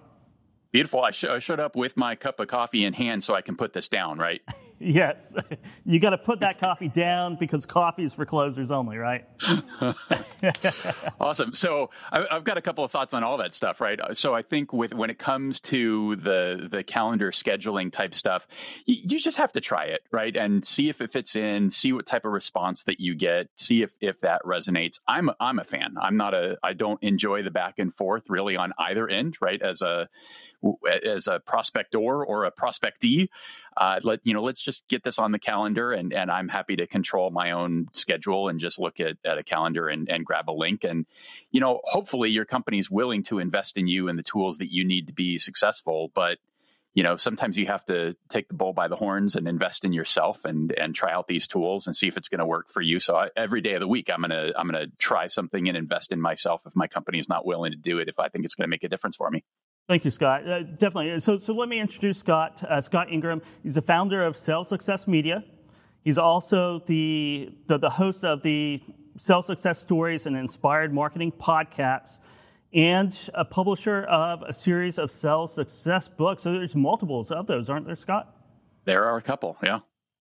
[0.71, 1.03] Beautiful.
[1.03, 3.57] I, sh- I, showed up with my cup of coffee in hand so I can
[3.57, 4.43] put this down, right?
[4.79, 5.35] yes.
[5.85, 9.25] You got to put that coffee down because coffee is for closers only, right?
[11.21, 11.55] awesome.
[11.55, 13.99] So I, have got a couple of thoughts on all that stuff, right?
[13.99, 18.47] Uh, so I think with when it comes to the the calendar scheduling type stuff,
[18.85, 20.37] you, you just have to try it, right?
[20.37, 23.81] And see if it fits in, see what type of response that you get, see
[23.81, 24.99] if if that resonates.
[25.09, 25.95] I'm a, I'm a fan.
[25.99, 29.63] I'm not a I don't enjoy the back and forth really on either end, right?
[29.63, 30.11] As a
[31.05, 33.29] as a prospector or a prospectee.
[33.77, 36.77] Uh, let you know, let's just get this on the calendar, and and I'm happy
[36.77, 40.51] to control my own schedule and just look at, at a calendar and, and grab
[40.51, 40.83] a link.
[40.83, 41.07] And
[41.53, 44.73] you know, hopefully, your company is willing to invest in you and the tools that
[44.73, 46.11] you need to be successful.
[46.13, 46.39] But
[46.95, 49.93] you know, sometimes you have to take the bull by the horns and invest in
[49.93, 52.81] yourself and and try out these tools and see if it's going to work for
[52.81, 52.99] you.
[52.99, 56.11] So I, every day of the week, I'm gonna I'm gonna try something and invest
[56.11, 58.09] in myself if my company is not willing to do it.
[58.09, 59.45] If I think it's going to make a difference for me.
[59.89, 60.47] Thank you, Scott.
[60.47, 61.19] Uh, definitely.
[61.21, 62.63] So, so let me introduce Scott.
[62.69, 63.41] Uh, Scott Ingram.
[63.63, 65.43] He's the founder of Sales Success Media.
[66.05, 68.83] He's also the, the, the host of the
[69.17, 72.19] Sales Success Stories and Inspired Marketing podcasts,
[72.75, 76.43] and a publisher of a series of sales success books.
[76.43, 78.37] So there's multiples of those, aren't there, Scott?
[78.85, 79.57] There are a couple.
[79.63, 79.79] Yeah.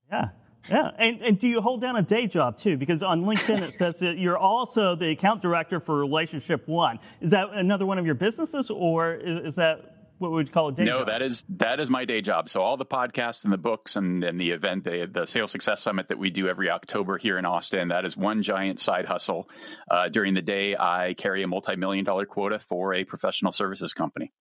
[0.09, 0.29] Yeah.
[0.69, 2.77] Yeah, and, and do you hold down a day job too?
[2.77, 6.99] Because on LinkedIn it says that you're also the account director for Relationship One.
[7.21, 10.69] Is that another one of your businesses, or is, is that what we would call
[10.69, 11.07] a day no, job?
[11.07, 12.49] No, that is that is my day job.
[12.49, 15.81] So all the podcasts and the books and, and the event, the, the Sales Success
[15.81, 19.49] Summit that we do every October here in Austin, that is one giant side hustle.
[19.89, 24.33] Uh, during the day, I carry a multi-million dollar quota for a professional services company.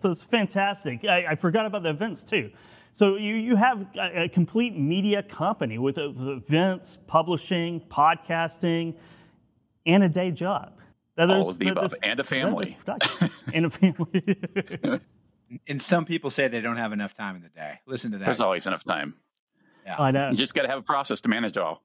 [0.00, 1.04] So it's fantastic.
[1.04, 2.50] I, I forgot about the events too.
[2.94, 8.94] So you, you have a, a complete media company with, with events, publishing, podcasting,
[9.84, 10.78] and a day job.
[11.18, 12.76] All of the above, and a family.
[13.52, 14.38] and a family.
[15.68, 17.80] and some people say they don't have enough time in the day.
[17.86, 18.26] Listen to that.
[18.26, 19.14] There's always enough time.
[19.84, 20.00] Yeah.
[20.00, 20.30] I know.
[20.30, 21.82] You just got to have a process to manage it all.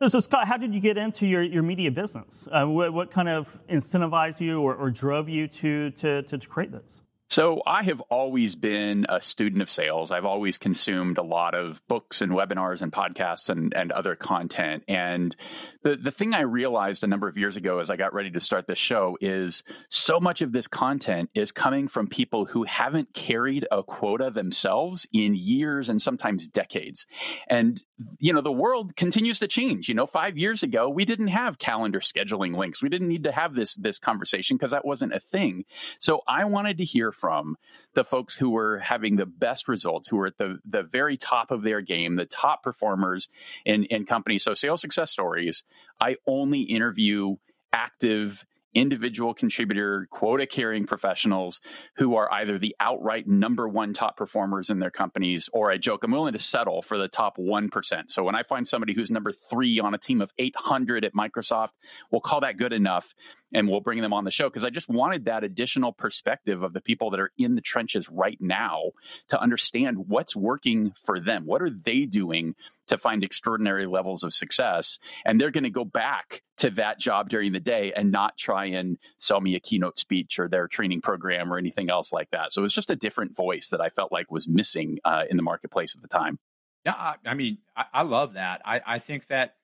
[0.00, 2.48] So, so, Scott, how did you get into your, your media business?
[2.50, 6.72] Uh, what, what, kind of incentivized you or, or drove you to, to, to create
[6.72, 7.02] this?
[7.32, 10.10] So I have always been a student of sales.
[10.10, 14.82] I've always consumed a lot of books and webinars and podcasts and, and other content.
[14.86, 15.34] And
[15.82, 18.40] the, the thing I realized a number of years ago as I got ready to
[18.40, 23.14] start this show is so much of this content is coming from people who haven't
[23.14, 27.06] carried a quota themselves in years and sometimes decades.
[27.48, 27.82] And,
[28.18, 29.88] you know, the world continues to change.
[29.88, 32.82] You know, five years ago, we didn't have calendar scheduling links.
[32.82, 35.64] We didn't need to have this, this conversation because that wasn't a thing.
[35.98, 37.56] So I wanted to hear from
[37.94, 41.50] the folks who were having the best results, who were at the, the very top
[41.50, 43.28] of their game, the top performers
[43.64, 44.42] in, in companies.
[44.42, 45.64] So sales success stories,
[46.00, 47.36] I only interview
[47.72, 51.60] active individual contributor quota carrying professionals
[51.96, 56.02] who are either the outright number one top performers in their companies or I joke
[56.02, 57.70] I'm willing to settle for the top 1%.
[58.08, 61.70] So when I find somebody who's number 3 on a team of 800 at Microsoft,
[62.10, 63.14] we'll call that good enough
[63.54, 66.72] and we'll bring them on the show because I just wanted that additional perspective of
[66.72, 68.92] the people that are in the trenches right now
[69.28, 71.46] to understand what's working for them.
[71.46, 72.54] What are they doing
[72.88, 74.98] to find extraordinary levels of success?
[75.24, 78.66] And they're going to go back to that job during the day and not try
[78.66, 82.52] and sell me a keynote speech or their training program or anything else like that.
[82.52, 85.36] So it was just a different voice that I felt like was missing uh, in
[85.36, 86.38] the marketplace at the time.
[86.84, 88.60] Yeah, I, I mean, I, I, love that.
[88.64, 89.54] I, I think that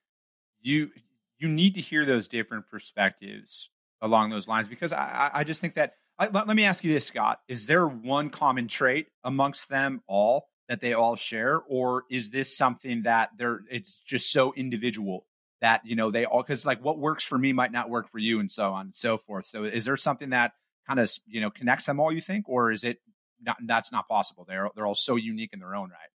[0.60, 0.90] you
[1.38, 3.70] you need to hear those different perspectives
[4.02, 5.94] along those lines because I, I just think that.
[6.18, 10.46] let, let me ask you this, Scott: Is there one common trait amongst them all
[10.68, 15.24] that they all share, or is this something that they're it's just so individual
[15.60, 18.18] that you know they all because like what works for me might not work for
[18.18, 19.46] you, and so on and so forth.
[19.46, 20.52] So, is there something that
[20.86, 22.12] kind of you know connects them all?
[22.12, 22.98] You think, or is it
[23.40, 24.44] not, that's not possible?
[24.46, 26.10] They're they're all so unique in their own right.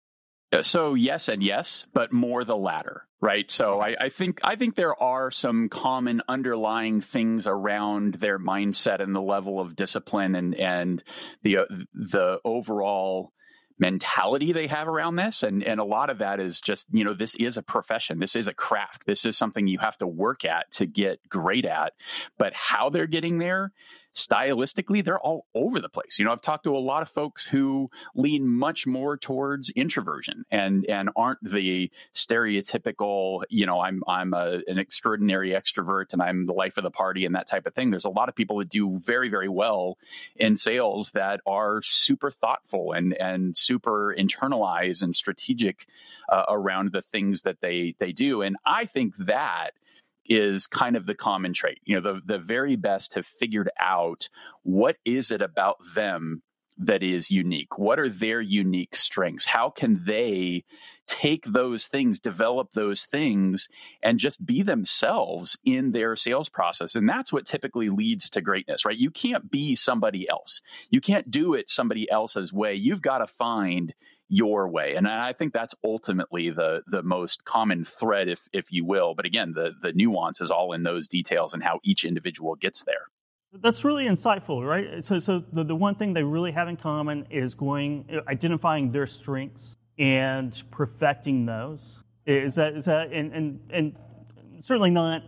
[0.61, 3.49] So yes and yes, but more the latter, right?
[3.51, 8.99] So I, I, think I think there are some common underlying things around their mindset
[8.99, 11.03] and the level of discipline and and
[11.43, 13.31] the uh, the overall
[13.77, 15.43] mentality they have around this.
[15.43, 18.17] And and a lot of that is just you know this is a profession.
[18.17, 19.05] This is a craft.
[19.05, 21.93] This is something you have to work at to get great at.
[22.39, 23.71] But how they're getting there
[24.13, 26.17] stylistically, they're all over the place.
[26.17, 30.45] You know, I've talked to a lot of folks who lean much more towards introversion
[30.51, 36.45] and and aren't the stereotypical, you know, I'm I'm a, an extraordinary extrovert and I'm
[36.45, 37.91] the life of the party and that type of thing.
[37.91, 39.97] There's a lot of people that do very very well
[40.35, 45.87] in sales that are super thoughtful and and super internalized and strategic
[46.29, 48.41] uh, around the things that they they do.
[48.41, 49.71] And I think that
[50.29, 51.79] is kind of the common trait.
[51.83, 54.29] You know, the the very best have figured out
[54.63, 56.43] what is it about them
[56.79, 57.77] that is unique?
[57.77, 59.45] What are their unique strengths?
[59.45, 60.63] How can they
[61.07, 63.67] take those things, develop those things,
[64.01, 66.95] and just be themselves in their sales process?
[66.95, 68.97] And that's what typically leads to greatness, right?
[68.97, 70.61] You can't be somebody else.
[70.89, 72.75] You can't do it somebody else's way.
[72.75, 73.93] You've got to find
[74.29, 74.95] your way.
[74.95, 79.15] And I think that's ultimately the the most common thread, if if you will.
[79.15, 82.83] But again, the the nuance is all in those details and how each individual gets
[82.83, 83.07] there.
[83.51, 85.03] That's really insightful, right?
[85.03, 89.07] So, so the, the one thing they really have in common is going identifying their
[89.07, 91.81] strengths and perfecting those.
[92.27, 93.95] Is that is that and and, and
[94.61, 95.23] certainly not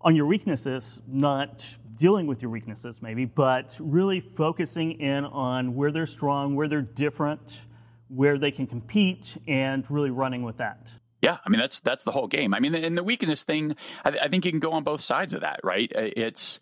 [0.00, 1.64] on your weaknesses, not
[1.98, 6.82] dealing with your weaknesses maybe, but really focusing in on where they're strong, where they're
[6.82, 7.62] different,
[8.08, 10.92] where they can compete and really running with that.
[11.22, 12.54] Yeah, I mean that's that's the whole game.
[12.54, 15.34] I mean, and the weakness thing, I, I think you can go on both sides
[15.34, 15.90] of that, right?
[15.94, 16.60] It's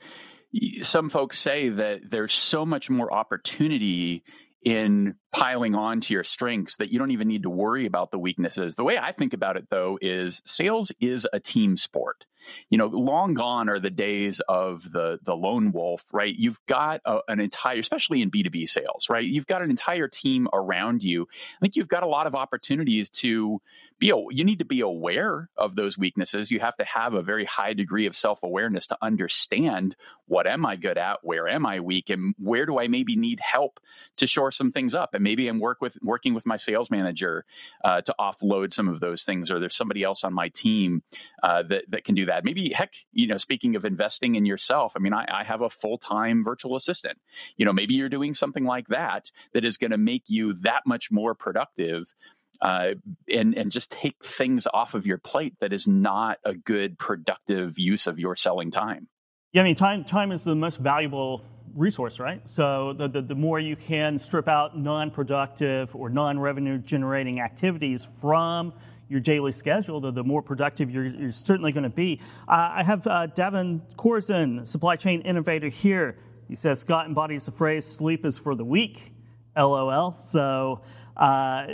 [0.82, 4.22] some folks say that there's so much more opportunity
[4.64, 8.18] in piling on to your strengths that you don't even need to worry about the
[8.18, 8.76] weaknesses.
[8.76, 12.24] The way I think about it though is sales is a team sport
[12.70, 16.34] you know, long gone are the days of the the lone wolf, right?
[16.36, 19.24] You've got a, an entire, especially in B two B sales, right?
[19.24, 21.22] You've got an entire team around you.
[21.22, 23.60] I think you've got a lot of opportunities to
[23.98, 24.06] be.
[24.06, 26.50] You need to be aware of those weaknesses.
[26.50, 30.64] You have to have a very high degree of self awareness to understand what am
[30.64, 33.80] I good at, where am I weak, and where do I maybe need help
[34.16, 35.14] to shore some things up.
[35.14, 37.44] And maybe I'm work with working with my sales manager
[37.82, 41.02] uh, to offload some of those things, or there's somebody else on my team
[41.42, 42.44] uh, that that can do that.
[42.44, 45.70] Maybe, heck, you know, speaking of investing in yourself, I mean, I, I have a
[45.70, 47.18] full time virtual assistant.
[47.56, 50.82] You know, maybe you're doing something like that that is going to make you that
[50.86, 52.14] much more productive.
[52.60, 52.94] Uh,
[53.28, 57.78] and and just take things off of your plate that is not a good productive
[57.78, 59.08] use of your selling time.
[59.52, 62.40] Yeah, I mean, time time is the most valuable resource, right?
[62.48, 68.72] So the, the, the more you can strip out non-productive or non-revenue generating activities from
[69.08, 72.20] your daily schedule, the, the more productive you're, you're certainly going to be.
[72.48, 76.16] Uh, I have uh, Davin Corzin, supply chain innovator here.
[76.48, 79.12] He says Scott embodies the phrase "sleep is for the weak."
[79.56, 80.14] LOL.
[80.14, 80.80] So
[81.16, 81.66] uh,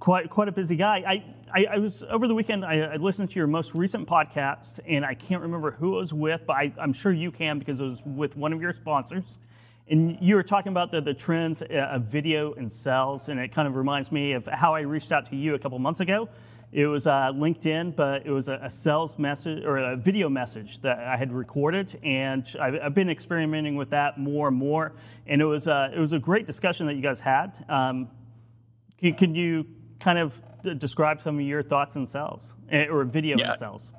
[0.00, 1.02] quite quite a busy guy.
[1.06, 2.64] I, I, I was over the weekend.
[2.64, 6.12] I, I, listened to your most recent podcast, and I can't remember who it was
[6.14, 9.38] with, but I, am sure you can because it was with one of your sponsors.
[9.88, 13.68] And you were talking about the, the trends of video and sales, and it kind
[13.68, 16.28] of reminds me of how I reached out to you a couple months ago.
[16.72, 20.82] It was uh, LinkedIn, but it was a, a, sales message or a video message
[20.82, 24.92] that I had recorded, and I've, I've, been experimenting with that more and more.
[25.28, 27.52] And it was uh, it was a great discussion that you guys had.
[27.68, 28.08] Um,
[28.98, 29.66] can, can, you
[30.00, 30.40] kind of
[30.78, 33.54] describe some of your thoughts and sales eh, or video yeah.
[33.60, 33.90] and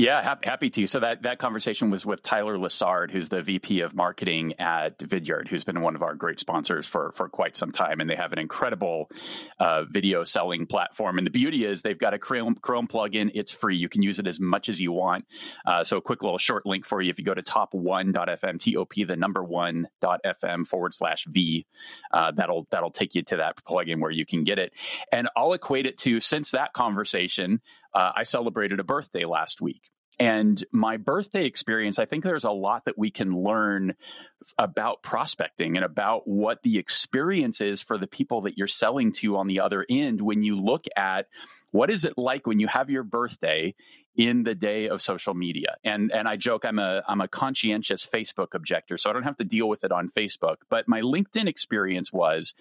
[0.00, 0.86] Yeah, happy to.
[0.86, 5.46] So that, that conversation was with Tyler Lessard, who's the VP of marketing at Vidyard,
[5.46, 8.00] who's been one of our great sponsors for, for quite some time.
[8.00, 9.10] And they have an incredible
[9.58, 11.18] uh, video selling platform.
[11.18, 13.32] And the beauty is they've got a Chrome, Chrome plugin.
[13.34, 13.76] It's free.
[13.76, 15.26] You can use it as much as you want.
[15.66, 17.10] Uh, so a quick little short link for you.
[17.10, 21.66] If you go to top1.fm, T-O-P, the number one dot FM forward slash V,
[22.10, 24.72] uh, that'll, that'll take you to that plugin where you can get it.
[25.12, 27.60] And I'll equate it to, since that conversation,
[27.94, 29.82] uh, I celebrated a birthday last week.
[30.18, 33.94] And my birthday experience, I think there's a lot that we can learn
[34.58, 39.38] about prospecting and about what the experience is for the people that you're selling to
[39.38, 41.26] on the other end when you look at
[41.70, 43.74] what is it like when you have your birthday
[44.14, 45.76] in the day of social media.
[45.84, 49.38] And and I joke I'm a I'm a conscientious Facebook objector, so I don't have
[49.38, 52.54] to deal with it on Facebook, but my LinkedIn experience was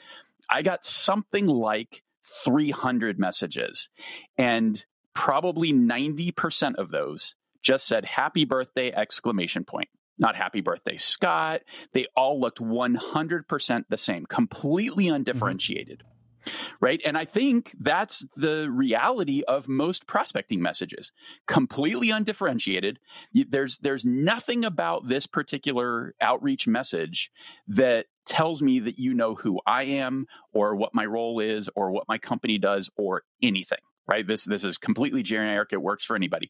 [0.49, 2.03] I got something like
[2.45, 3.89] 300 messages.
[4.37, 4.83] And
[5.19, 9.89] probably 90% of those just said happy birthday exclamation point.
[10.17, 11.59] Not happy birthday scott.
[11.93, 15.15] They all looked 100% the same completely mm-hmm.
[15.15, 16.03] undifferentiated
[16.45, 16.55] mm-hmm.
[16.79, 17.01] right?
[17.03, 21.11] And i think that's the reality of most prospecting messages.
[21.47, 22.97] Completely undifferentiated.
[23.33, 27.29] There's there's nothing about this particular outreach message
[27.67, 31.91] that tells me that you know who i am or what my role is or
[31.91, 33.79] what my company does or anything
[34.09, 34.27] right?
[34.27, 35.69] This this is completely generic.
[35.71, 36.49] It works for anybody.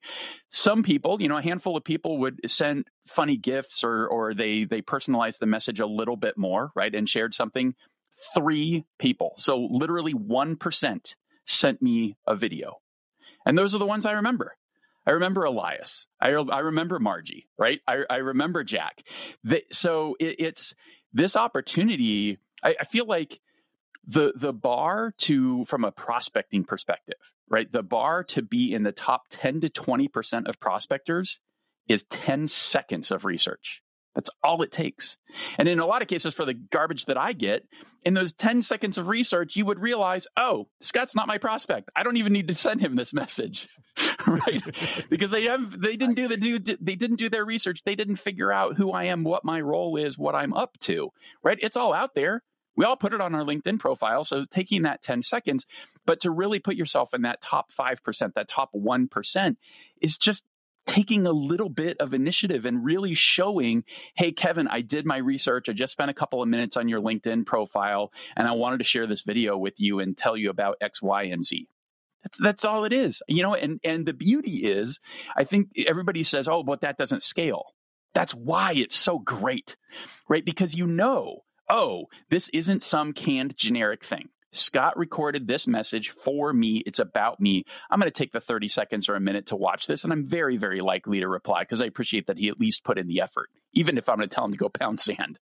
[0.50, 4.63] Some people, you know, a handful of people would send funny gifts or or they
[4.63, 6.93] they personalized the message a little bit more, right?
[6.93, 7.76] And shared something.
[8.36, 12.82] Three people, so literally one percent, sent me a video,
[13.45, 14.58] and those are the ones I remember.
[15.08, 16.06] I remember Elias.
[16.22, 17.80] I, I remember Margie, right?
[17.88, 19.04] I, I remember Jack.
[19.43, 20.76] The, so it, it's
[21.13, 22.38] this opportunity.
[22.63, 23.39] I, I feel like
[24.08, 27.18] the the bar to from a prospecting perspective
[27.50, 27.72] right?
[27.72, 31.42] The bar to be in the top 10 to 20% of prospectors
[31.88, 33.82] is 10 seconds of research.
[34.16, 35.18] That's all it takes.
[35.58, 37.64] And in a lot of cases, for the garbage that I get,
[38.04, 41.90] in those 10 seconds of research, you would realize, oh, Scott's not my prospect.
[41.96, 43.68] I don't even need to send him this message.
[44.28, 44.62] right?
[45.10, 47.82] because they have they didn't do the they didn't do their research.
[47.86, 51.12] They didn't figure out who I am, what my role is, what I'm up to.
[51.44, 51.60] Right?
[51.62, 52.42] It's all out there.
[52.80, 54.24] We all put it on our LinkedIn profile.
[54.24, 55.65] So taking that 10 seconds,
[56.06, 59.58] but to really put yourself in that top 5%, that top 1%
[60.02, 60.46] is just
[60.88, 63.84] taking a little bit of initiative and really showing,
[64.15, 65.68] hey, Kevin, I did my research.
[65.68, 68.86] I just spent a couple of minutes on your LinkedIn profile and I wanted to
[68.86, 71.68] share this video with you and tell you about X, Y, and Z.
[72.24, 73.22] That's that's all it is.
[73.28, 75.02] You know, and and the beauty is,
[75.36, 77.74] I think everybody says, "Oh, but that doesn't scale."
[78.13, 79.76] That's why it's so great.
[80.30, 80.44] Right?
[80.44, 84.29] Because you know oh, this isn't some canned generic thing.
[84.51, 86.82] Scott recorded this message for me.
[86.86, 87.65] It's about me.
[87.89, 90.27] I'm going to take the 30 seconds or a minute to watch this, and I'm
[90.27, 93.21] very, very likely to reply because I appreciate that he at least put in the
[93.21, 95.38] effort, even if I'm going to tell him to go pound sand.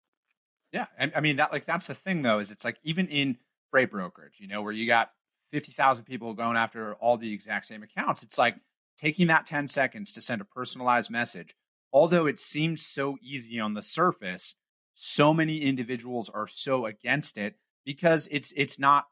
[0.72, 3.36] Yeah, and I mean that like that's the thing though is it's like even in
[3.70, 5.10] freight brokerage, you know, where you got
[5.52, 8.56] 50,000 people going after all the exact same accounts, it's like
[8.98, 11.54] taking that 10 seconds to send a personalized message.
[11.92, 14.56] Although it seems so easy on the surface,
[14.94, 17.54] so many individuals are so against it
[17.84, 19.04] because it's it's not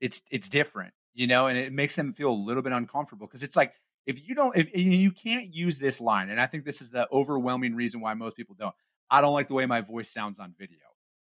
[0.00, 3.42] it's it's different you know and it makes them feel a little bit uncomfortable because
[3.42, 3.72] it's like
[4.06, 7.08] if you don't if you can't use this line and i think this is the
[7.12, 8.74] overwhelming reason why most people don't
[9.10, 10.78] i don't like the way my voice sounds on video.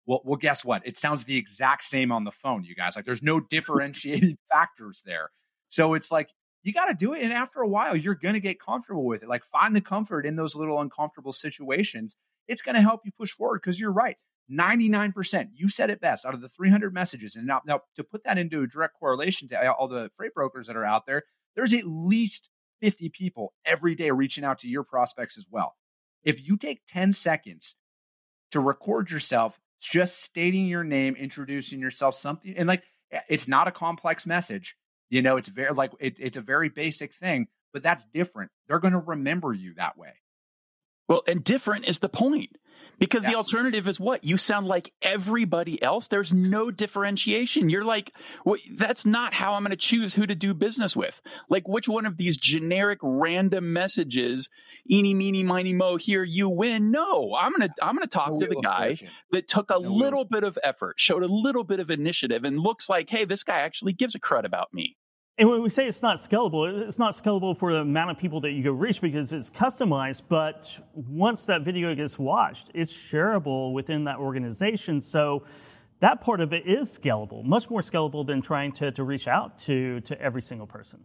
[0.06, 0.86] Well well guess what?
[0.86, 5.02] It sounds the exact same on the phone you guys like there's no differentiating factors
[5.06, 5.30] there.
[5.70, 6.30] So it's like
[6.64, 9.24] you got to do it and after a while you're going to get comfortable with
[9.24, 12.16] it like find the comfort in those little uncomfortable situations
[12.48, 14.18] it's going to help you push forward because you're right.
[14.52, 17.36] 99%, you said it best out of the 300 messages.
[17.36, 20.68] And now, now to put that into a direct correlation to all the freight brokers
[20.68, 21.24] that are out there,
[21.56, 22.50] there's at least
[22.82, 25.76] 50 people every day reaching out to your prospects as well.
[26.24, 27.76] If you take 10 seconds
[28.52, 32.84] to record yourself just stating your name, introducing yourself, something, and like
[33.30, 34.76] it's not a complex message.
[35.10, 38.52] You know, it's very like it, it's a very basic thing, but that's different.
[38.68, 40.14] They're going to remember you that way.
[41.08, 42.52] Well, and different is the point
[43.00, 43.32] Because Yes.
[43.32, 44.24] the alternative is what?
[44.24, 46.08] You sound like everybody else.
[46.08, 47.70] There's no differentiation.
[47.70, 48.12] You're like,
[48.44, 51.22] well, that's not how I'm going to choose who to do business with.
[51.48, 54.50] Like, which one of these generic random messages,
[54.90, 56.90] eeny, meeny, miny, mo, here you win?
[56.90, 59.10] No, I'm going to, I'm going to talk No to the guy Fortune.
[59.32, 62.60] that took a No little bit of effort, showed a little bit of initiative, and
[62.60, 64.98] looks like, hey, this guy actually gives a crud about me.
[65.40, 68.42] And when we say it's not scalable, it's not scalable for the amount of people
[68.42, 70.24] that you go reach because it's customized.
[70.28, 75.00] But once that video gets watched, it's shareable within that organization.
[75.00, 75.44] So
[76.00, 79.60] that part of it is scalable, much more scalable than trying to, to reach out
[79.62, 81.00] to, to every single person.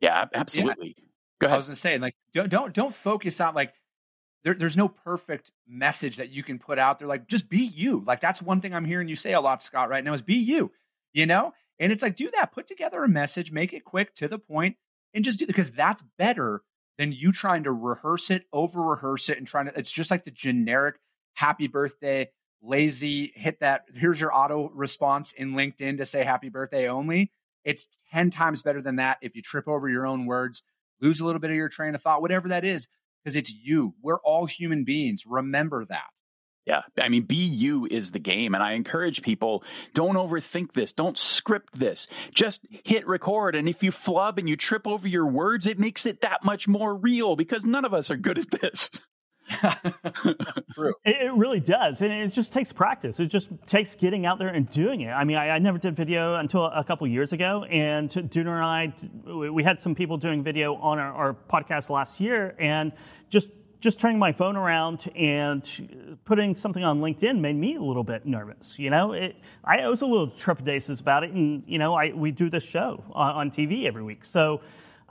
[0.00, 0.96] Yeah, absolutely.
[1.40, 1.54] Go ahead.
[1.54, 3.72] I was gonna say, like, don't don't don't focus on like
[4.44, 7.08] there, there's no perfect message that you can put out there.
[7.08, 8.02] Like, just be you.
[8.06, 10.34] Like, that's one thing I'm hearing you say a lot, Scott, right now is be
[10.34, 10.70] you.
[11.12, 12.52] You know, and it's like do that.
[12.52, 14.76] Put together a message, make it quick to the point,
[15.14, 16.62] and just do that because that's better
[16.98, 19.76] than you trying to rehearse it, over rehearse it, and trying to.
[19.78, 20.96] It's just like the generic
[21.34, 22.30] happy birthday,
[22.62, 23.32] lazy.
[23.34, 23.86] Hit that.
[23.94, 27.32] Here's your auto response in LinkedIn to say happy birthday only.
[27.64, 30.62] It's ten times better than that if you trip over your own words
[31.00, 32.88] lose a little bit of your train of thought, whatever that is,
[33.22, 33.94] because it's you.
[34.02, 35.24] We're all human beings.
[35.26, 36.08] Remember that.
[36.66, 38.54] Yeah, I mean, be you is the game.
[38.54, 42.06] And I encourage people don't overthink this, don't script this.
[42.34, 43.56] Just hit record.
[43.56, 46.68] And if you flub and you trip over your words, it makes it that much
[46.68, 48.90] more real because none of us are good at this.
[50.74, 50.94] True.
[51.04, 53.18] It, it really does, and it just takes practice.
[53.18, 55.10] It just takes getting out there and doing it.
[55.10, 58.64] I mean, I, I never did video until a couple years ago, and Dooner and
[58.64, 58.94] I,
[59.26, 62.92] we- we had some people doing video on our, our podcast last year, and
[63.28, 63.50] just
[63.80, 68.26] just turning my phone around and putting something on LinkedIn made me a little bit
[68.26, 68.74] nervous.
[68.78, 72.30] You know, it, I was a little trepidatious about it, and you know, I we
[72.30, 74.60] do this show on, on TV every week, so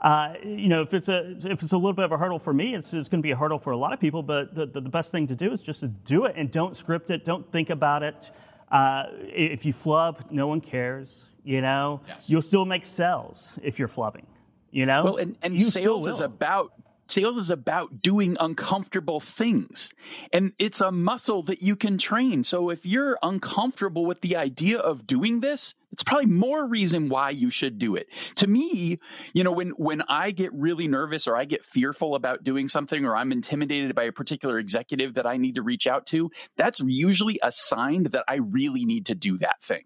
[0.02, 2.54] uh, you know, if it's a if it's a little bit of a hurdle for
[2.54, 4.22] me, it's, it's going to be a hurdle for a lot of people.
[4.22, 6.76] But the, the, the best thing to do is just to do it and don't
[6.76, 7.24] script it.
[7.26, 8.30] Don't think about it.
[8.72, 11.24] Uh, if you flub, no one cares.
[11.44, 12.28] You know, Yes.
[12.30, 14.24] you'll still make sales if you're flubbing.
[14.70, 16.72] You know, Well, and, and sales is about
[17.10, 19.90] sales is about doing uncomfortable things.
[20.32, 22.44] And it's a muscle that you can train.
[22.44, 27.30] So if you're uncomfortable with the idea of doing this, it's probably more reason why
[27.30, 28.08] you should do it.
[28.36, 29.00] To me,
[29.32, 33.04] you know, when when I get really nervous or I get fearful about doing something
[33.04, 36.80] or I'm intimidated by a particular executive that I need to reach out to, that's
[36.80, 39.84] usually a sign that I really need to do that thing.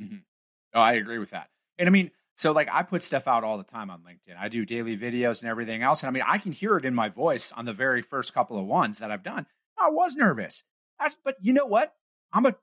[0.00, 0.16] Mm-hmm.
[0.74, 1.48] Oh, I agree with that.
[1.78, 4.36] And I mean, so like I put stuff out all the time on LinkedIn.
[4.38, 6.02] I do daily videos and everything else.
[6.02, 8.58] And I mean, I can hear it in my voice on the very first couple
[8.58, 9.46] of ones that I've done.
[9.78, 10.64] I was nervous.
[11.24, 11.92] But you know what?
[12.32, 12.54] I'm a,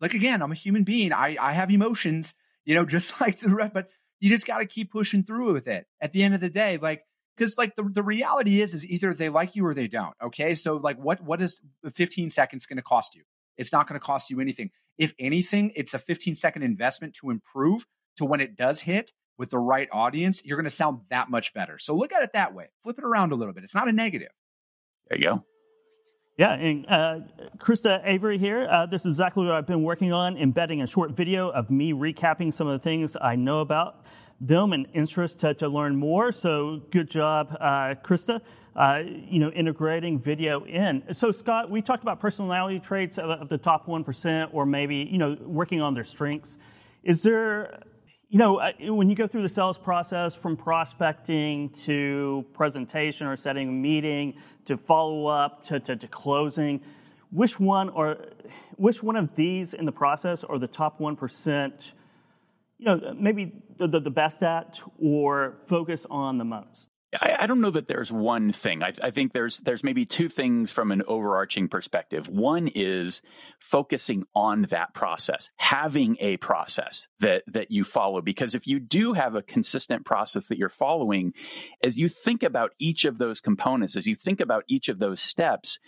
[0.00, 1.12] like, again, I'm a human being.
[1.12, 3.88] I, I have emotions, you know, just like the rest, but
[4.20, 6.78] you just got to keep pushing through with it at the end of the day.
[6.78, 7.02] Like,
[7.36, 10.14] because like the, the reality is, is either they like you or they don't.
[10.22, 10.54] Okay.
[10.54, 11.60] So like what, what is
[11.94, 13.22] 15 seconds going to cost you?
[13.56, 14.70] It's not going to cost you anything.
[14.96, 17.86] If anything, it's a 15 second investment to improve
[18.18, 21.54] to when it does hit with the right audience, you're going to sound that much
[21.54, 21.78] better.
[21.78, 22.66] So look at it that way.
[22.82, 23.64] Flip it around a little bit.
[23.64, 24.28] It's not a negative.
[25.08, 25.44] There you go.
[26.36, 27.18] Yeah, and uh,
[27.56, 28.68] Krista Avery here.
[28.70, 31.92] Uh, this is exactly what I've been working on, embedding a short video of me
[31.92, 34.04] recapping some of the things I know about
[34.40, 36.30] them and interest to, to learn more.
[36.30, 38.40] So good job, uh, Krista.
[38.76, 41.02] Uh, you know, integrating video in.
[41.12, 45.08] So Scott, we talked about personality traits of, of the top one percent, or maybe
[45.10, 46.58] you know working on their strengths.
[47.02, 47.80] Is there
[48.30, 53.68] you know, when you go through the sales process from prospecting to presentation or setting
[53.68, 54.34] a meeting
[54.66, 56.80] to follow up to, to, to closing,
[57.30, 58.18] which one or
[58.76, 61.92] which one of these in the process are the top one percent?
[62.78, 66.90] You know, maybe the, the, the best at or focus on the most.
[67.14, 68.82] I, I don't know that there's one thing.
[68.82, 72.28] I, I think there's there's maybe two things from an overarching perspective.
[72.28, 73.22] One is
[73.58, 78.20] focusing on that process, having a process that that you follow.
[78.20, 81.32] Because if you do have a consistent process that you're following,
[81.82, 85.20] as you think about each of those components, as you think about each of those
[85.20, 85.78] steps,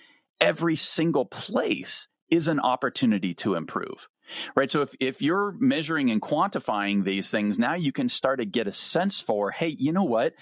[0.41, 4.09] every single place is an opportunity to improve
[4.55, 8.45] right so if, if you're measuring and quantifying these things now you can start to
[8.45, 10.33] get a sense for hey you know what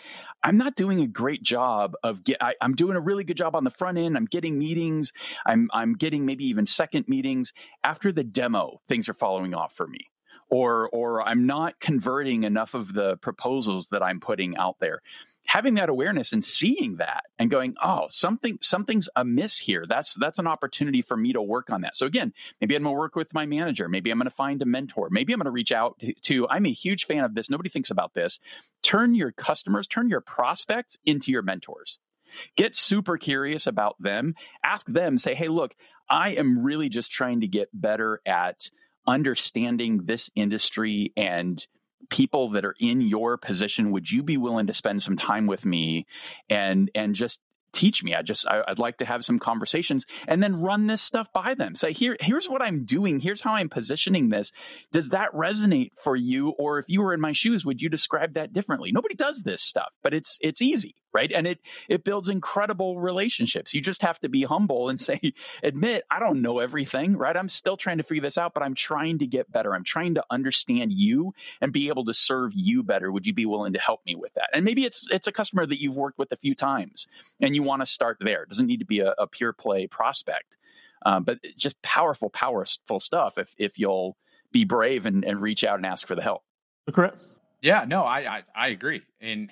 [0.42, 3.56] i'm not doing a great job of get I, i'm doing a really good job
[3.56, 5.12] on the front end i'm getting meetings
[5.46, 7.52] i'm i'm getting maybe even second meetings.
[7.84, 10.00] After the demo things are following off for me.
[10.50, 15.02] Or or i'm not converting enough of the proposals that i'm putting out there
[15.48, 19.84] having that awareness and seeing that and going oh something something's amiss here.
[19.88, 21.96] That's that's an opportunity for me to work on that.
[21.96, 23.88] So again maybe i'm going to work with my manager.
[23.88, 25.08] Maybe i'm going to find a mentor.
[25.10, 27.50] Maybe i'm going to reach out to, to i'm a huge fan of this.
[27.50, 28.38] Nobody thinks about this.
[28.82, 31.98] Turn your customers turn your prospects into your mentors.
[32.56, 34.34] Get super curious about them.
[34.64, 35.74] Ask them, say, hey, look,
[36.08, 38.70] I am really just trying to get better at
[39.06, 41.66] understanding this industry and
[42.10, 45.64] people that are in your position would you be willing to spend some time with
[45.64, 46.06] me
[46.48, 47.38] and and just
[47.72, 48.14] teach me.
[48.14, 51.54] I just I, would like to have some conversations and then run this stuff by
[51.54, 51.74] them.
[51.74, 53.20] Say here here's what I'm doing.
[53.20, 54.52] Here's how I'm positioning this.
[54.92, 56.50] Does that resonate for you?
[56.50, 58.90] Or if you were in my shoes, would you describe that differently?
[58.92, 61.30] Nobody does this stuff, but it's it's easy right?
[61.32, 63.74] And it it builds incredible relationships.
[63.74, 65.32] You just have to be humble and say
[65.62, 67.36] admit i don't know everything right?
[67.36, 69.74] I'm still trying to figure this out but i'm trying to get better.
[69.74, 73.10] I'm trying to understand you and be able to serve you better.
[73.10, 74.50] Would you be willing to help me with that?
[74.52, 77.06] And maybe it's it's a customer that you've worked with a few times
[77.40, 78.42] and you want to start there.
[78.42, 80.56] It doesn't need to be a, a pure play prospect
[81.04, 84.16] um, but just powerful powerful stuff if if you'll
[84.52, 86.42] be brave and, and reach out and ask for the help.
[86.92, 87.30] Chris?
[87.60, 89.02] Yeah no i i, I agree.
[89.20, 89.50] And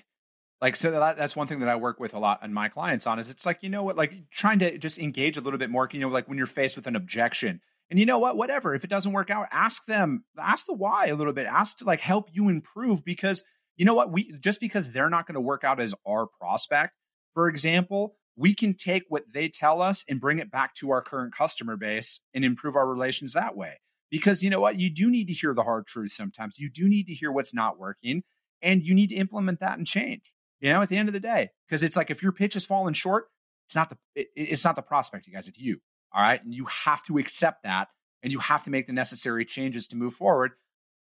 [0.61, 3.07] like so that, that's one thing that i work with a lot on my clients
[3.07, 5.71] on is it's like you know what like trying to just engage a little bit
[5.71, 7.61] more you know like when you're faced with an objection.
[7.89, 11.07] And you know what whatever if it doesn't work out ask them ask the why
[11.07, 13.45] a little bit ask to like help you improve because
[13.77, 16.95] you know what we just because they're not going to work out as our prospect
[17.33, 21.01] for example we can take what they tell us and bring it back to our
[21.01, 23.81] current customer base and improve our relations that way.
[24.11, 26.59] Because you know what you do need to hear the hard truth sometimes.
[26.59, 28.25] You do need to hear what's not working
[28.63, 30.23] and you need to implement that and change
[30.61, 32.65] you know, at the end of the day, because it's like if your pitch is
[32.65, 33.27] falling short,
[33.67, 35.81] it's not the it, it's not the prospect, you guys, it's you.
[36.13, 37.89] All right, and you have to accept that,
[38.23, 40.53] and you have to make the necessary changes to move forward.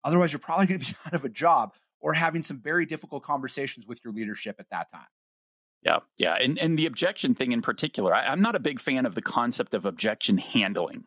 [0.04, 3.24] Otherwise, you're probably going to be out of a job or having some very difficult
[3.24, 5.08] conversations with your leadership at that time.
[5.84, 9.06] Yeah, yeah, and and the objection thing in particular, I, am not a big fan
[9.06, 11.06] of the concept of objection handling.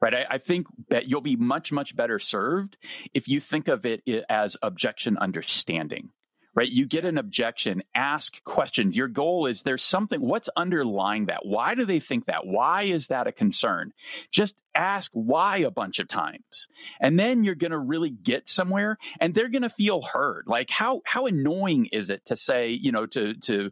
[0.00, 2.76] Right, I, I think that you'll be much much better served
[3.14, 6.10] if you think of it eh, as objection understanding
[6.56, 6.68] right?
[6.68, 8.96] You get an objection, ask questions.
[8.96, 11.44] Your goal is there's something, what's underlying that?
[11.44, 12.46] Why do they think that?
[12.46, 13.92] Why is that a concern?
[14.32, 16.66] Just ask why a bunch of times.
[16.98, 20.44] And then you're going to really get somewhere and they're going to feel heard.
[20.46, 23.70] Like how, how annoying is it to say, you know, to, to,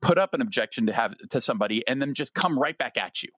[0.00, 3.20] put up an objection to have to somebody and then just come right back at
[3.20, 3.30] you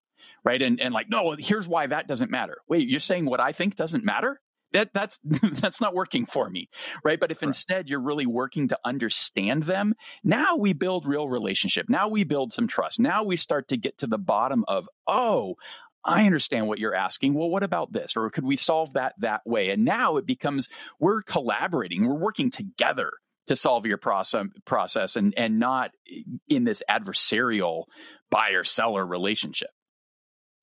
[0.45, 3.53] right and and like no here's why that doesn't matter wait you're saying what i
[3.53, 4.38] think doesn't matter
[4.73, 5.21] that that's
[5.61, 6.68] that's not working for me
[7.05, 9.95] right but if instead you're really working to understand them
[10.25, 13.99] now we build real relationship now we build some trust now we start to get
[13.99, 15.55] to the bottom of oh
[16.03, 17.35] I understand what you're asking.
[17.35, 18.16] Well, what about this?
[18.16, 19.68] Or could we solve that that way?
[19.68, 20.68] And now it becomes
[20.99, 23.12] we're collaborating, we're working together
[23.47, 27.85] to solve your process process and and not eh, in this adversarial
[28.31, 29.71] buyer seller relationship.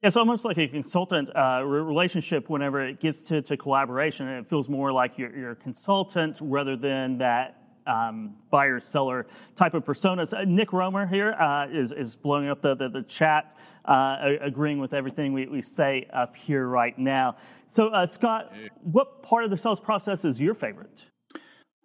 [0.04, 4.48] It's almost like a consultant uh, relationship whenever it gets to, to collaboration, and it
[4.48, 9.26] feels more like you're, you're a consultant rather than that um, buyer seller
[9.56, 10.38] type of personas.
[10.38, 14.78] Uh, Nick Romer here uh, is is blowing up the, the, the chat, uh, agreeing
[14.78, 17.36] with everything we, we say up here right now.
[17.68, 21.06] So, uh, Scott, what part of the sales process is your favorite?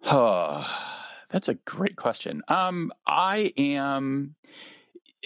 [0.03, 2.43] that's a great question.
[2.47, 4.35] Um, I am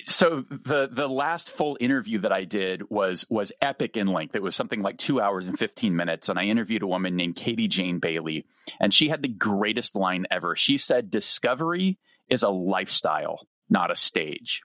[0.06, 4.36] so the the last full interview that I did was was epic in length.
[4.36, 7.36] It was something like two hours and fifteen minutes, and I interviewed a woman named
[7.36, 8.46] Katie Jane Bailey,
[8.80, 10.56] and she had the greatest line ever.
[10.56, 11.98] She said, "Discovery
[12.30, 14.62] is a lifestyle, not a stage."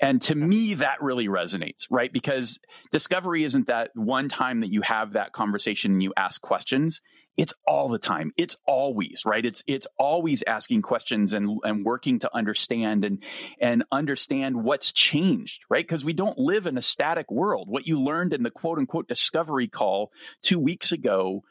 [0.00, 2.10] And to me, that really resonates, right?
[2.10, 2.58] Because
[2.92, 7.02] discovery isn't that one time that you have that conversation and you ask questions.
[7.36, 8.32] It's all the time.
[8.36, 9.44] It's always, right?
[9.44, 13.22] It's it's always asking questions and and working to understand and
[13.60, 15.86] and understand what's changed, right?
[15.86, 17.68] Because we don't live in a static world.
[17.68, 20.10] What you learned in the quote unquote discovery call
[20.42, 21.42] two weeks ago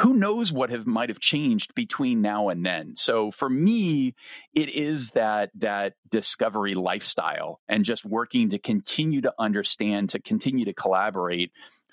[0.00, 4.14] who knows what have might have changed between now and then so for me
[4.54, 10.64] it is that that discovery lifestyle and just working to continue to understand to continue
[10.64, 11.50] to collaborate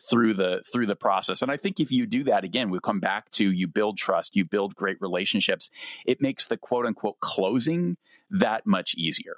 [0.09, 2.99] through the through the process and i think if you do that again we come
[2.99, 5.69] back to you build trust you build great relationships
[6.05, 7.97] it makes the quote unquote closing
[8.29, 9.35] that much easier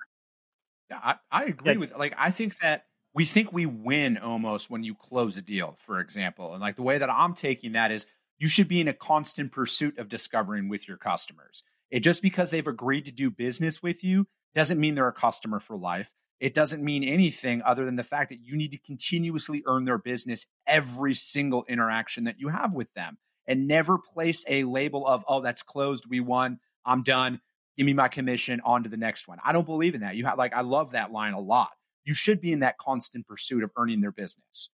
[0.90, 1.80] yeah i, I agree yeah.
[1.80, 5.78] with like i think that we think we win almost when you close a deal
[5.86, 8.06] for example and like the way that i'm taking that is
[8.38, 11.64] you should be in a constant pursuit of discovering with your customers.
[11.90, 15.60] It just because they've agreed to do business with you doesn't mean they're a customer
[15.60, 16.10] for life.
[16.40, 19.98] It doesn't mean anything other than the fact that you need to continuously earn their
[19.98, 23.18] business every single interaction that you have with them
[23.48, 26.06] and never place a label of, oh, that's closed.
[26.10, 26.60] We won.
[26.86, 27.40] I'm done.
[27.78, 29.40] Give me my commission on to the next one.
[29.44, 30.16] I don't believe in that.
[30.16, 31.72] You have like, I love that line a lot.
[32.04, 34.70] You should be in that constant pursuit of earning their business.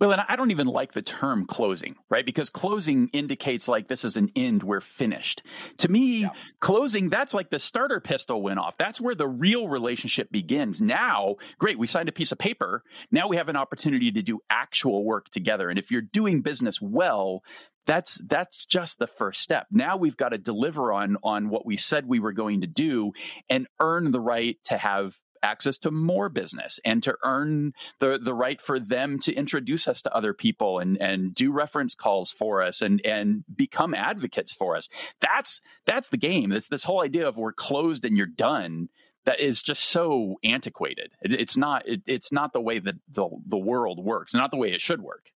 [0.00, 2.24] Well, and I don't even like the term closing, right?
[2.24, 5.42] Because closing indicates like this is an end, we're finished.
[5.78, 6.28] To me, yeah.
[6.60, 8.76] closing, that's like the starter pistol went off.
[8.78, 10.80] That's where the real relationship begins.
[10.80, 12.84] Now, great, we signed a piece of paper.
[13.10, 15.68] Now we have an opportunity to do actual work together.
[15.68, 17.42] And if you're doing business well,
[17.86, 21.78] that's that's just the first step now we've got to deliver on on what we
[21.78, 23.12] said we were going to do
[23.48, 28.34] and earn the right to have access to more business and to earn the the
[28.34, 32.62] right for them to introduce us to other people and and do reference calls for
[32.62, 34.88] us and and become advocates for us.
[35.20, 36.50] That's that's the game.
[36.50, 38.88] This this whole idea of we're closed and you're done
[39.24, 41.12] that is just so antiquated.
[41.22, 44.56] It, it's not it, it's not the way that the the world works not the
[44.56, 45.30] way it should work.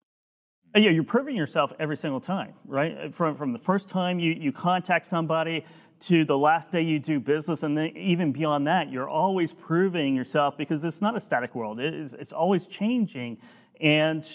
[0.75, 3.15] Uh, yeah, you're proving yourself every single time, right?
[3.15, 5.65] From from the first time you, you contact somebody
[6.03, 10.17] to the last day you do business, and then even beyond that, you're always proving
[10.17, 11.79] yourself because it's not a static world.
[11.79, 13.39] It is, it's always changing,
[13.81, 14.29] and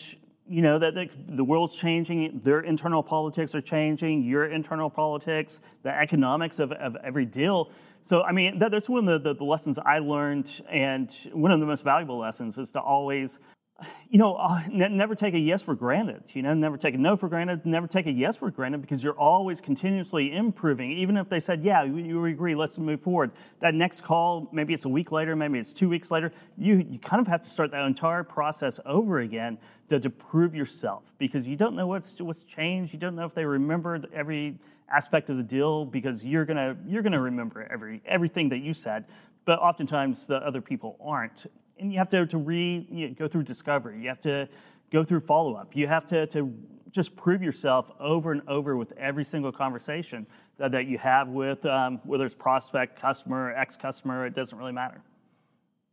[0.47, 0.93] you know that
[1.28, 2.39] the, world's changing.
[2.43, 4.24] Their internal politics are changing.
[4.24, 7.72] Your internal politics, the economics of, of every deal.
[8.03, 11.51] So, I mean, that, that's one of the, the, the lessons I learned, and one
[11.51, 13.39] of the most valuable lessons is to always
[14.09, 16.23] you know, uh, never take a yes for granted.
[16.34, 17.65] You know, never take a no for granted.
[17.65, 20.91] Never take a yes for granted because you're always continuously improving.
[20.91, 24.73] Even if they said, "Yeah, you, you agree, let's move forward." That next call, maybe
[24.73, 26.32] it's a week later, maybe it's two weeks later.
[26.57, 29.57] You you kind of have to start that entire process over again
[29.89, 32.93] to, to prove yourself because you don't know what's what's changed.
[32.93, 34.55] You don't know if they remembered every
[34.89, 39.05] aspect of the deal because you're gonna you're gonna remember every everything that you said,
[39.45, 41.45] but oftentimes the other people aren't
[41.80, 44.01] and you have to, to re, you know, go through discovery.
[44.01, 44.47] You have to
[44.91, 45.75] go through follow up.
[45.75, 46.53] You have to, to
[46.91, 50.25] just prove yourself over and over with every single conversation
[50.57, 54.71] that, that you have with um, whether it's prospect, customer, ex customer, it doesn't really
[54.71, 55.01] matter.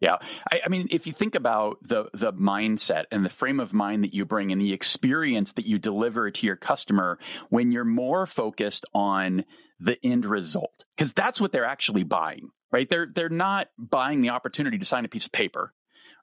[0.00, 0.16] Yeah,
[0.52, 4.04] I, I, mean, if you think about the the mindset and the frame of mind
[4.04, 7.18] that you bring and the experience that you deliver to your customer,
[7.48, 9.44] when you're more focused on
[9.80, 12.90] the end result, because that's what they're actually buying right?
[12.90, 15.72] They're they're not buying the opportunity to sign a piece of paper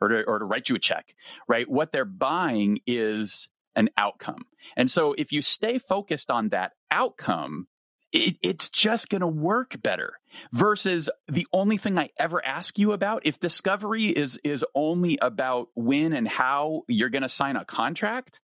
[0.01, 1.15] or to or to write you a check,
[1.47, 1.67] right?
[1.67, 3.47] What they're buying is
[3.77, 4.43] an outcome.
[4.75, 7.67] And so if you stay focused on that outcome,
[8.11, 10.15] it, it's just going to work better
[10.51, 13.25] versus the only thing I ever ask you about.
[13.25, 18.41] If discovery is is only about when and how you're going to sign a contract,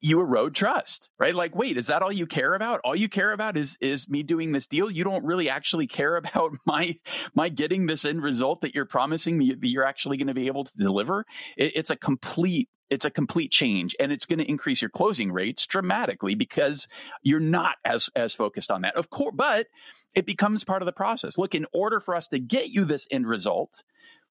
[0.00, 1.34] you erode trust, right?
[1.34, 2.80] Like, wait, is that all you care about?
[2.84, 4.90] All you care about is is me doing this deal.
[4.90, 6.96] You don't really actually care about my
[7.34, 10.48] my getting this end result that you're promising me that you're actually going to be
[10.48, 11.26] able to deliver.
[11.56, 15.32] It, it's a complete it's a complete change, and it's going to increase your closing
[15.32, 16.88] rates dramatically because
[17.22, 18.96] you're not as as focused on that.
[18.96, 19.66] Of course, but
[20.14, 21.38] it becomes part of the process.
[21.38, 23.82] Look, in order for us to get you this end result,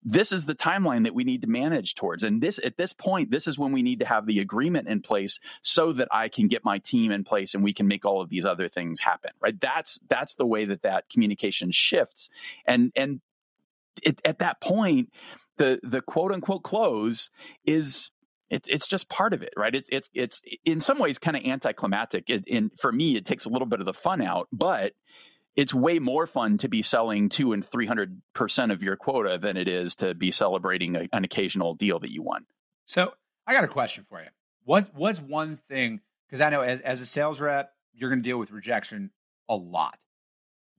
[0.04, 3.30] this is the timeline that we need to manage towards and this at this point
[3.32, 6.48] this is when we need to have the agreement in place so that i can
[6.48, 9.32] get my team in place and we can make all of these other things happen
[9.42, 12.30] right that's that's the way that that communication shifts
[12.66, 13.20] and and
[14.04, 15.10] it, at that point
[15.58, 17.30] the the quote unquote close
[17.66, 18.10] is
[18.50, 19.76] it's it's just part of it, right?
[19.76, 22.30] It's it's it's in some ways kind of anticlimactic.
[22.30, 24.94] It, in for me, it takes a little bit of the fun out, but
[25.60, 29.38] it's way more fun to be selling two and three hundred percent of your quota
[29.38, 32.46] than it is to be celebrating a, an occasional deal that you won.
[32.86, 33.12] So
[33.46, 34.30] I got a question for you.
[34.64, 36.00] What what's one thing?
[36.26, 39.12] Because I know as as a sales rep, you're going to deal with rejection
[39.50, 40.00] a lot.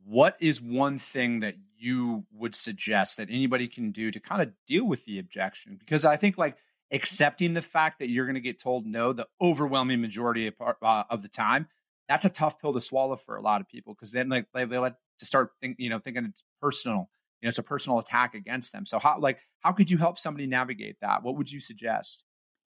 [0.07, 4.51] What is one thing that you would suggest that anybody can do to kind of
[4.67, 5.77] deal with the objection?
[5.79, 6.57] Because I think like
[6.91, 11.05] accepting the fact that you're going to get told no the overwhelming majority of, uh,
[11.11, 11.69] of the time
[12.11, 14.65] that's a tough pill to swallow for a lot of people because then like they,
[14.65, 17.09] they let to start think you know thinking it's personal
[17.41, 18.85] you know it's a personal attack against them.
[18.85, 21.23] So how like how could you help somebody navigate that?
[21.23, 22.25] What would you suggest?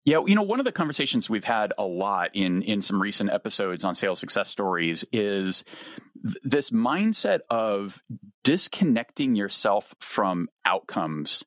[0.06, 3.30] Yeah, you know, one of the conversations we've had a lot in in some recent
[3.30, 5.66] episodes on sales success stories is
[6.26, 8.02] th- this mindset of
[8.44, 11.44] disconnecting yourself from outcomes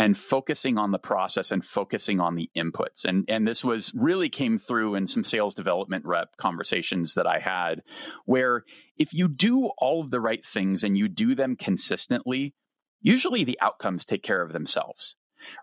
[0.00, 3.04] and focusing on the process and focusing on the inputs.
[3.04, 7.38] And and this was really came through in some sales development rep conversations that I
[7.38, 7.82] had
[8.24, 8.64] where
[8.96, 12.54] if you do all of the right things and you do them consistently,
[13.02, 15.16] usually the outcomes take care of themselves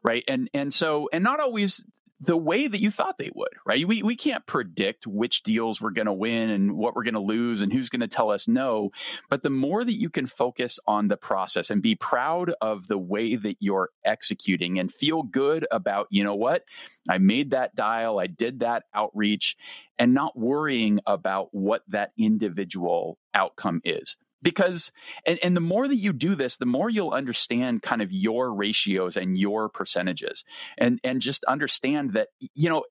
[0.04, 1.86] right and and so and not always
[2.20, 3.88] the way that you thought they would, right?
[3.88, 7.20] We, we can't predict which deals we're going to win and what we're going to
[7.20, 8.90] lose and who's going to tell us no.
[9.30, 12.98] But the more that you can focus on the process and be proud of the
[12.98, 16.64] way that you're executing and feel good about, you know what,
[17.08, 19.56] I made that dial, I did that outreach,
[20.00, 24.92] and not worrying about what that individual outcome is because
[25.26, 28.54] and, and the more that you do this the more you'll understand kind of your
[28.54, 30.44] ratios and your percentages
[30.78, 32.84] and and just understand that you know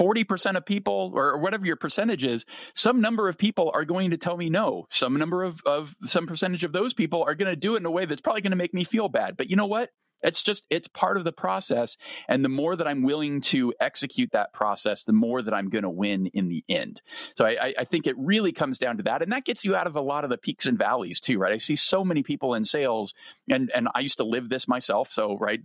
[0.00, 2.44] 40% of people or whatever your percentage is
[2.74, 4.86] some number of people are going to tell me no.
[4.90, 7.86] Some number of, of some percentage of those people are going to do it in
[7.86, 9.36] a way that's probably going to make me feel bad.
[9.36, 9.90] But you know what
[10.22, 11.96] it's just it's part of the process
[12.28, 15.82] and the more that i'm willing to execute that process the more that i'm going
[15.84, 17.02] to win in the end.
[17.34, 19.86] So I, I think it really comes down to that and that gets you out
[19.86, 21.52] of a lot of the peaks and valleys too right?
[21.52, 23.14] I see so many people in sales
[23.48, 25.60] and and i used to live this myself so right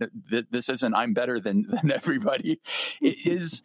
[0.50, 2.60] this isn't i'm better than than everybody.
[3.00, 3.62] It is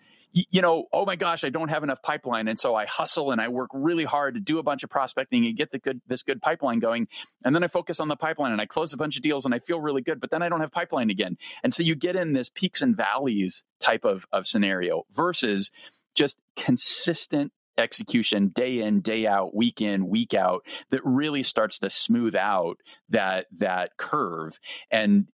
[0.50, 3.40] you know, oh my gosh, I don't have enough pipeline, and so I hustle and
[3.40, 6.24] I work really hard to do a bunch of prospecting and get the good this
[6.24, 7.08] good pipeline going,
[7.44, 9.54] and then I focus on the pipeline and I close a bunch of deals and
[9.54, 12.16] I feel really good, but then I don't have pipeline again, and so you get
[12.16, 15.72] in this peaks and valleys type of of scenario versus
[16.16, 21.90] just consistent execution day in day out week in week out that really starts to
[21.90, 22.78] smooth out
[23.10, 24.60] that that curve.
[24.90, 25.28] And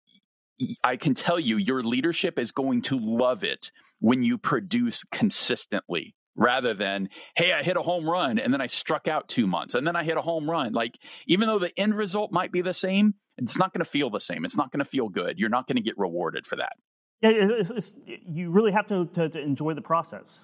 [0.82, 6.14] I can tell you your leadership is going to love it when you produce consistently
[6.34, 9.74] rather than, hey, I hit a home run and then I struck out two months
[9.74, 10.72] and then I hit a home run.
[10.72, 14.10] Like, even though the end result might be the same, it's not going to feel
[14.10, 14.44] the same.
[14.44, 15.38] It's not going to feel good.
[15.38, 16.72] You're not going to get rewarded for that.
[17.22, 20.40] Yeah, it's, it's, you really have to, to, to enjoy the process.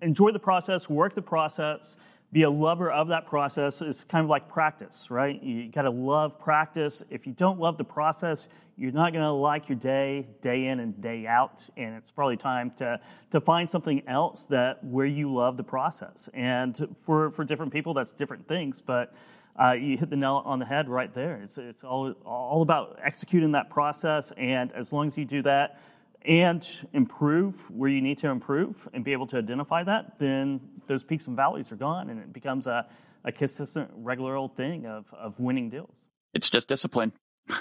[0.00, 1.96] Enjoy the process, work the process,
[2.32, 3.80] be a lover of that process.
[3.82, 5.42] It's kind of like practice, right?
[5.42, 7.02] You got to love practice.
[7.10, 10.80] If you don't love the process, you're not going to like your day, day in
[10.80, 11.62] and day out.
[11.76, 13.00] And it's probably time to,
[13.32, 16.28] to find something else that where you love the process.
[16.32, 18.80] And for, for different people, that's different things.
[18.80, 19.12] But
[19.60, 21.40] uh, you hit the nail on the head right there.
[21.42, 24.32] It's, it's all, all about executing that process.
[24.36, 25.80] And as long as you do that,
[26.26, 31.02] and improve where you need to improve and be able to identify that, then those
[31.02, 32.86] peaks and valleys are gone and it becomes a,
[33.24, 35.94] a consistent, regular old thing of, of winning deals.
[36.34, 37.12] It's just discipline.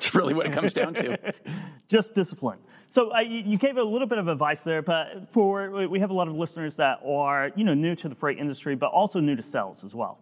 [0.00, 1.34] It's really what it comes down to.
[1.90, 2.58] Just discipline.
[2.88, 6.14] So uh, you, gave a little bit of advice there, but for we have a
[6.14, 9.36] lot of listeners that are you know new to the freight industry, but also new
[9.36, 10.18] to sales as well.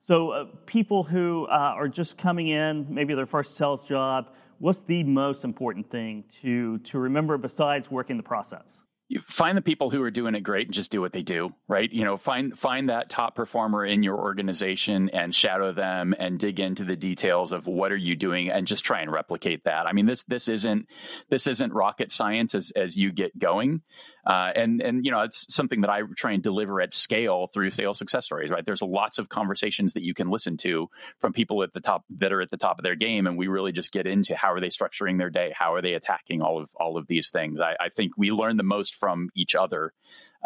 [0.00, 4.30] So uh, people who uh, are just coming in, maybe their first sales job,
[4.60, 8.78] what's the most important thing to to remember besides working the process?
[9.10, 11.52] you find the people who are doing it great and just do what they do
[11.66, 11.92] right?
[11.92, 16.60] You know find find that top performer in your organization and shadow them and dig
[16.60, 19.88] into the details of what are you doing and just try and replicate that.
[19.88, 20.86] I mean this this isn't
[21.28, 23.82] this isn't rocket science as as you get going
[24.30, 27.70] uh, and and you know it's something that I try and deliver at scale through
[27.72, 28.48] sales success stories.
[28.48, 32.04] Right, there's lots of conversations that you can listen to from people at the top
[32.18, 34.52] that are at the top of their game, and we really just get into how
[34.52, 37.60] are they structuring their day, how are they attacking all of all of these things.
[37.60, 39.92] I, I think we learn the most from each other,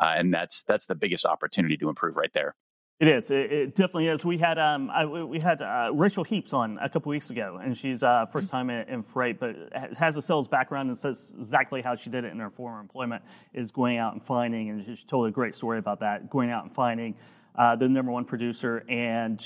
[0.00, 2.54] uh, and that's that's the biggest opportunity to improve right there.
[3.00, 3.30] It is.
[3.30, 4.24] It, it, definitely is.
[4.24, 7.76] We had um, I, we had uh, Rachel Heaps on a couple weeks ago, and
[7.76, 9.56] she's uh, first time in, in, freight, but
[9.98, 13.24] has a sales background and says exactly how she did it in her former employment
[13.52, 16.62] is going out and finding, and she told a great story about that, going out
[16.62, 17.16] and finding
[17.56, 19.44] uh, the number one producer and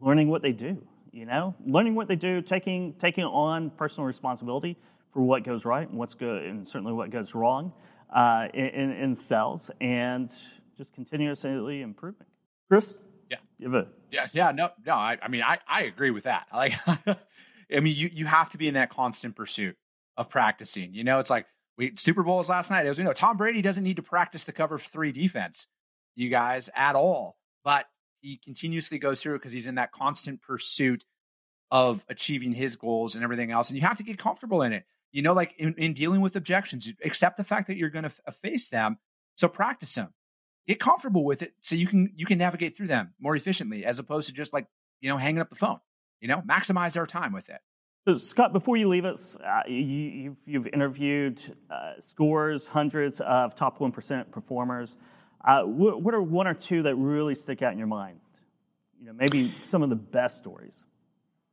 [0.00, 0.82] learning what they do.
[1.12, 4.78] You know, learning what they do, taking taking on personal responsibility
[5.12, 7.74] for what goes right and what's good, and certainly what goes wrong
[8.14, 10.30] uh, in, in sales, and
[10.78, 12.26] just continuously improving.
[12.68, 12.96] Chris?
[13.30, 13.38] Yeah.
[13.60, 13.88] Give it.
[14.10, 14.94] Yeah, yeah, no, no.
[14.94, 16.46] I, I mean, I, I agree with that.
[16.54, 16.74] Like,
[17.74, 19.76] I mean, you, you have to be in that constant pursuit
[20.16, 20.94] of practicing.
[20.94, 21.46] You know, it's like
[21.76, 22.86] we Super Bowls last night.
[22.86, 25.66] As we know, Tom Brady doesn't need to practice the cover three defense,
[26.14, 27.36] you guys, at all.
[27.64, 27.86] But
[28.20, 31.04] he continuously goes through it because he's in that constant pursuit
[31.70, 33.68] of achieving his goals and everything else.
[33.68, 34.84] And you have to get comfortable in it.
[35.10, 38.12] You know, like in, in dealing with objections, accept the fact that you're going to
[38.26, 38.98] f- face them.
[39.36, 40.12] So practice them
[40.66, 43.98] get comfortable with it so you can you can navigate through them more efficiently as
[43.98, 44.66] opposed to just like
[45.00, 45.78] you know hanging up the phone
[46.20, 47.60] you know maximize our time with it.
[48.06, 51.40] So scott before you leave us uh, you, have you've interviewed
[51.70, 54.96] uh, scores hundreds of top 1% performers.
[55.44, 58.18] Uh, what are one or two that really stick out in your mind?
[58.98, 60.86] You know maybe some of the best stories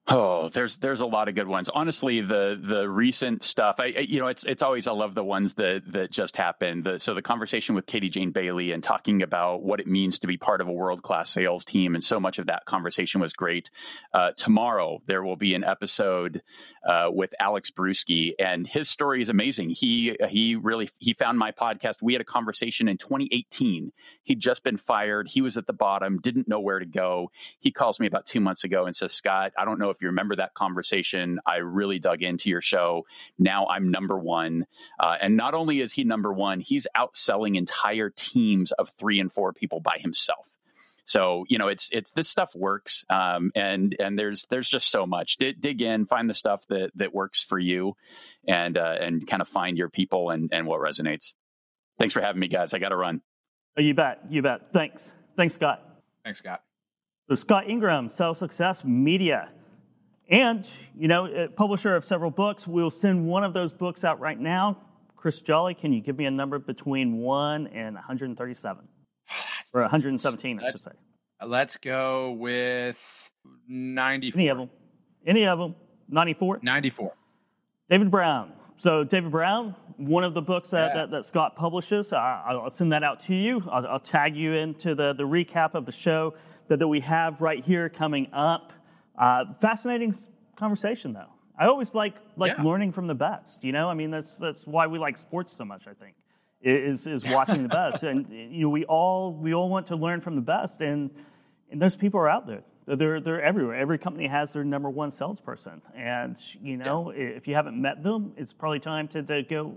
[0.06, 1.70] Oh, there's there's a lot of good ones.
[1.74, 5.24] Honestly, the the recent stuff, I, I, you know, it's it's always I love the
[5.24, 6.84] ones that that just happened.
[6.84, 10.28] The, so the conversation with Katie Jane Bailey and talking about what it means to
[10.28, 13.32] be part of a world class sales team, and so much of that conversation was
[13.32, 13.70] great.
[14.14, 16.42] Uh, tomorrow there will be an episode
[16.86, 19.70] uh, with Alex Bruschi, and his story is amazing.
[19.70, 22.02] He he really he found my podcast.
[22.02, 23.94] We had a conversation in 2018.
[24.24, 25.30] He'd just been fired.
[25.30, 27.32] He was at the bottom, didn't know where to go.
[27.60, 30.08] He calls me about two months ago and says, Scott, I don't know if you
[30.10, 31.40] remember that conversation.
[31.46, 33.06] I really dug into your show.
[33.40, 34.66] Now I'm number one.
[35.00, 39.32] Uh, and not only is he number one, he's outselling entire teams of three and
[39.32, 40.50] four people by himself.
[41.06, 45.06] So you know, it's it's this stuff works, um, and and there's there's just so
[45.06, 45.36] much.
[45.38, 47.98] D- dig in, find the stuff that that works for you,
[48.48, 51.34] and uh, and kind of find your people and and what resonates.
[52.00, 52.74] Thanks for having me, guys.
[52.74, 53.22] I got to run.
[53.78, 54.20] Oh, you bet.
[54.30, 54.72] You bet.
[54.72, 55.12] Thanks.
[55.36, 55.82] Thanks, Scott.
[56.24, 56.62] Thanks, Scott.
[57.30, 59.50] So Scott Ingram, Sales Success Media.
[60.34, 60.68] And,
[60.98, 62.66] you know, publisher of several books.
[62.66, 64.80] We'll send one of those books out right now.
[65.16, 68.88] Chris Jolly, can you give me a number between 1 and 137?
[69.74, 70.92] Or 117, I should say.
[71.46, 73.30] Let's go with
[73.68, 74.40] 94.
[74.40, 74.70] Any of them.
[75.28, 75.76] Any of them.
[76.10, 76.62] 94?
[76.64, 77.14] 94.
[77.92, 78.54] David Brown.
[78.78, 81.02] So, David Brown, one of the books that, yeah.
[81.02, 83.62] that, that, Scott publishes, I'll send that out to you.
[83.72, 86.34] I'll, I'll, tag you into the, the recap of the show
[86.70, 88.74] that, that we have right here coming up.
[89.18, 90.16] Uh, fascinating
[90.58, 91.30] conversation, though.
[91.58, 92.64] I always like like yeah.
[92.64, 93.64] learning from the best.
[93.64, 95.84] You know, I mean, that's that's why we like sports so much.
[95.88, 96.16] I think
[96.62, 100.22] is is watching the best, and you know, we all we all want to learn
[100.22, 101.12] from the best, and
[101.72, 102.64] and those people are out there.
[102.88, 103.76] They're they're everywhere.
[103.76, 107.24] Every company has their number one salesperson, and you know yeah.
[107.24, 109.76] if you haven't met them, it's probably time to, to go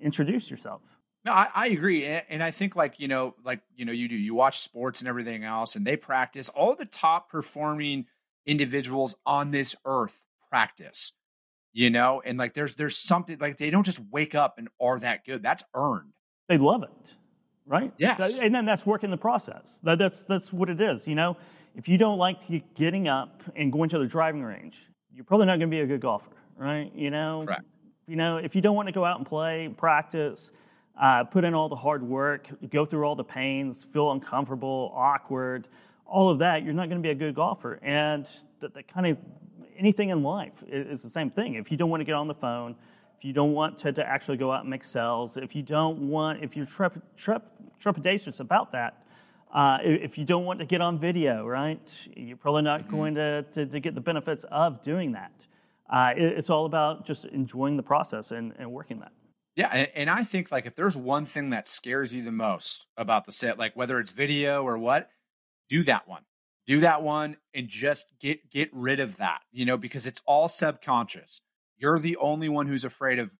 [0.00, 0.80] introduce yourself.
[1.24, 4.08] No, I, I agree, and, and, I think like you know, like you know, you
[4.08, 4.16] do.
[4.16, 6.48] You watch sports and everything else, and they practice.
[6.48, 8.06] All the top performing
[8.46, 10.18] individuals on this earth
[10.50, 11.12] practice.
[11.72, 14.98] You know, and like there's there's something like they don't just wake up and are
[15.00, 15.42] that good.
[15.42, 16.12] That's earned.
[16.48, 17.14] They love it,
[17.66, 17.92] right?
[17.98, 19.78] Yes, and then that's work in the process.
[19.82, 21.06] That, that's that's what it is.
[21.06, 21.36] You know
[21.78, 22.38] if you don't like
[22.74, 24.82] getting up and going to the driving range,
[25.14, 26.90] you're probably not going to be a good golfer, right?
[26.92, 27.62] You know, Correct.
[28.08, 30.50] you know, if you don't want to go out and play, practice,
[31.00, 35.68] uh, put in all the hard work, go through all the pains, feel uncomfortable, awkward,
[36.08, 37.78] all of that, you're not going to be a good golfer.
[37.82, 38.26] And
[38.60, 39.18] that, that kind of
[39.78, 41.54] anything in life is, is, the same thing.
[41.54, 42.74] If you don't want to get on the phone,
[43.18, 46.08] if you don't want to, to actually go out and make sales, if you don't
[46.08, 47.42] want, if you're trep, trep,
[47.82, 49.04] trepidatious about that,
[49.54, 51.80] uh, if you don't want to get on video, right,
[52.14, 52.96] you're probably not mm-hmm.
[52.96, 55.46] going to, to, to, get the benefits of doing that.
[55.90, 59.12] Uh, it, it's all about just enjoying the process and, and working that.
[59.56, 62.86] Yeah, and, and, I think like if there's one thing that scares you the most
[62.96, 65.10] about the set, like whether it's video or what,
[65.68, 66.22] do that one.
[66.66, 70.48] Do that one and just get get rid of that, you know, because it's all
[70.48, 71.40] subconscious.
[71.78, 73.30] You're the only one who's afraid of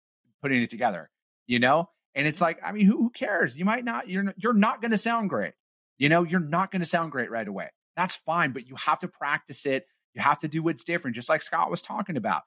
[0.41, 1.11] putting it together,
[1.47, 1.91] you know?
[2.15, 3.57] And it's like, I mean, who, who cares?
[3.57, 5.53] You might not, you're you're not going to sound great.
[5.99, 7.69] You know, you're not going to sound great right away.
[7.97, 9.87] That's fine, but you have to practice it.
[10.15, 12.43] You have to do what's different, just like Scott was talking about.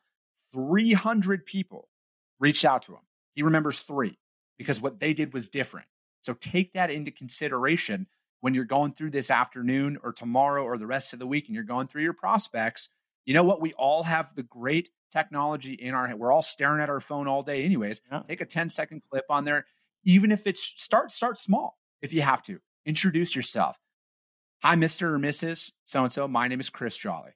[0.53, 1.87] 300 people
[2.39, 3.01] reached out to him.
[3.35, 4.17] He remembers three
[4.57, 5.87] because what they did was different.
[6.23, 8.07] So take that into consideration
[8.41, 11.55] when you're going through this afternoon or tomorrow or the rest of the week and
[11.55, 12.89] you're going through your prospects.
[13.25, 13.61] You know what?
[13.61, 16.19] We all have the great technology in our head.
[16.19, 18.01] We're all staring at our phone all day, anyways.
[18.11, 18.23] Yeah.
[18.27, 19.65] Take a 10 second clip on there,
[20.03, 22.59] even if it's start start small if you have to.
[22.85, 23.77] Introduce yourself.
[24.63, 25.03] Hi, Mr.
[25.03, 25.71] or Mrs.
[25.85, 26.27] So and so.
[26.27, 27.31] My name is Chris Jolly.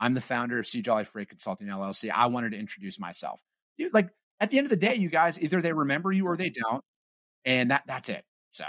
[0.00, 2.10] I'm the founder of C Jolly Freight Consulting LLC.
[2.10, 3.40] I wanted to introduce myself.
[3.78, 6.36] Dude, like at the end of the day, you guys either they remember you or
[6.36, 6.84] they don't,
[7.46, 8.24] and that that's it.
[8.50, 8.64] So.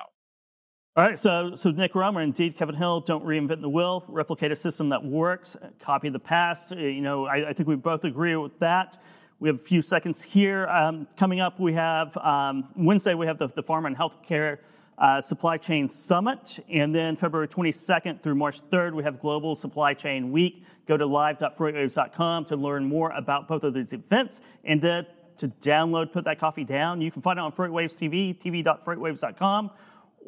[0.96, 4.56] All right, so so Nick Romer, indeed, Kevin Hill, don't reinvent the wheel, replicate a
[4.56, 6.72] system that works, copy the past.
[6.72, 9.02] Uh, you know, I, I think we both agree with that.
[9.40, 10.68] We have a few seconds here.
[10.68, 14.60] Um, coming up, we have um, Wednesday, we have the, the Pharma and Healthcare
[15.00, 16.60] uh, Supply Chain Summit.
[16.72, 20.64] And then February 22nd through March 3rd, we have Global Supply Chain Week.
[20.88, 26.12] Go to live.freightwaves.com to learn more about both of these events and to, to download
[26.12, 27.02] Put That Coffee Down.
[27.02, 29.72] You can find it on Freightwaves TV, tv.freightwaves.com,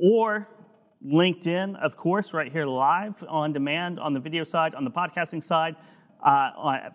[0.01, 0.47] or
[1.05, 5.45] LinkedIn, of course, right here live on demand on the video side, on the podcasting
[5.45, 5.75] side,
[6.23, 6.91] uh, on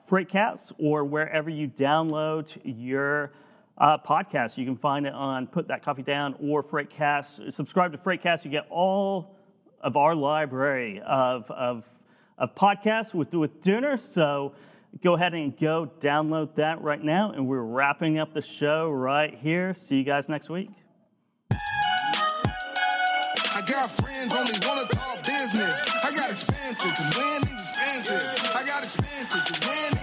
[0.79, 3.33] or wherever you download your
[3.79, 4.59] uh, podcast.
[4.59, 7.55] You can find it on Put That Coffee Down or Freightcast.
[7.55, 8.45] Subscribe to Freightcast.
[8.45, 9.37] You get all
[9.81, 11.85] of our library of, of,
[12.37, 14.01] of podcasts with, with Dooner.
[14.01, 14.55] So
[15.05, 17.31] go ahead and go download that right now.
[17.31, 19.75] And we're wrapping up the show right here.
[19.75, 20.71] See you guys next week.
[23.71, 25.79] Got friends only want to talk business.
[26.03, 28.57] I got expensive, cause winning's expensive.
[28.57, 30.00] I got expensive, cause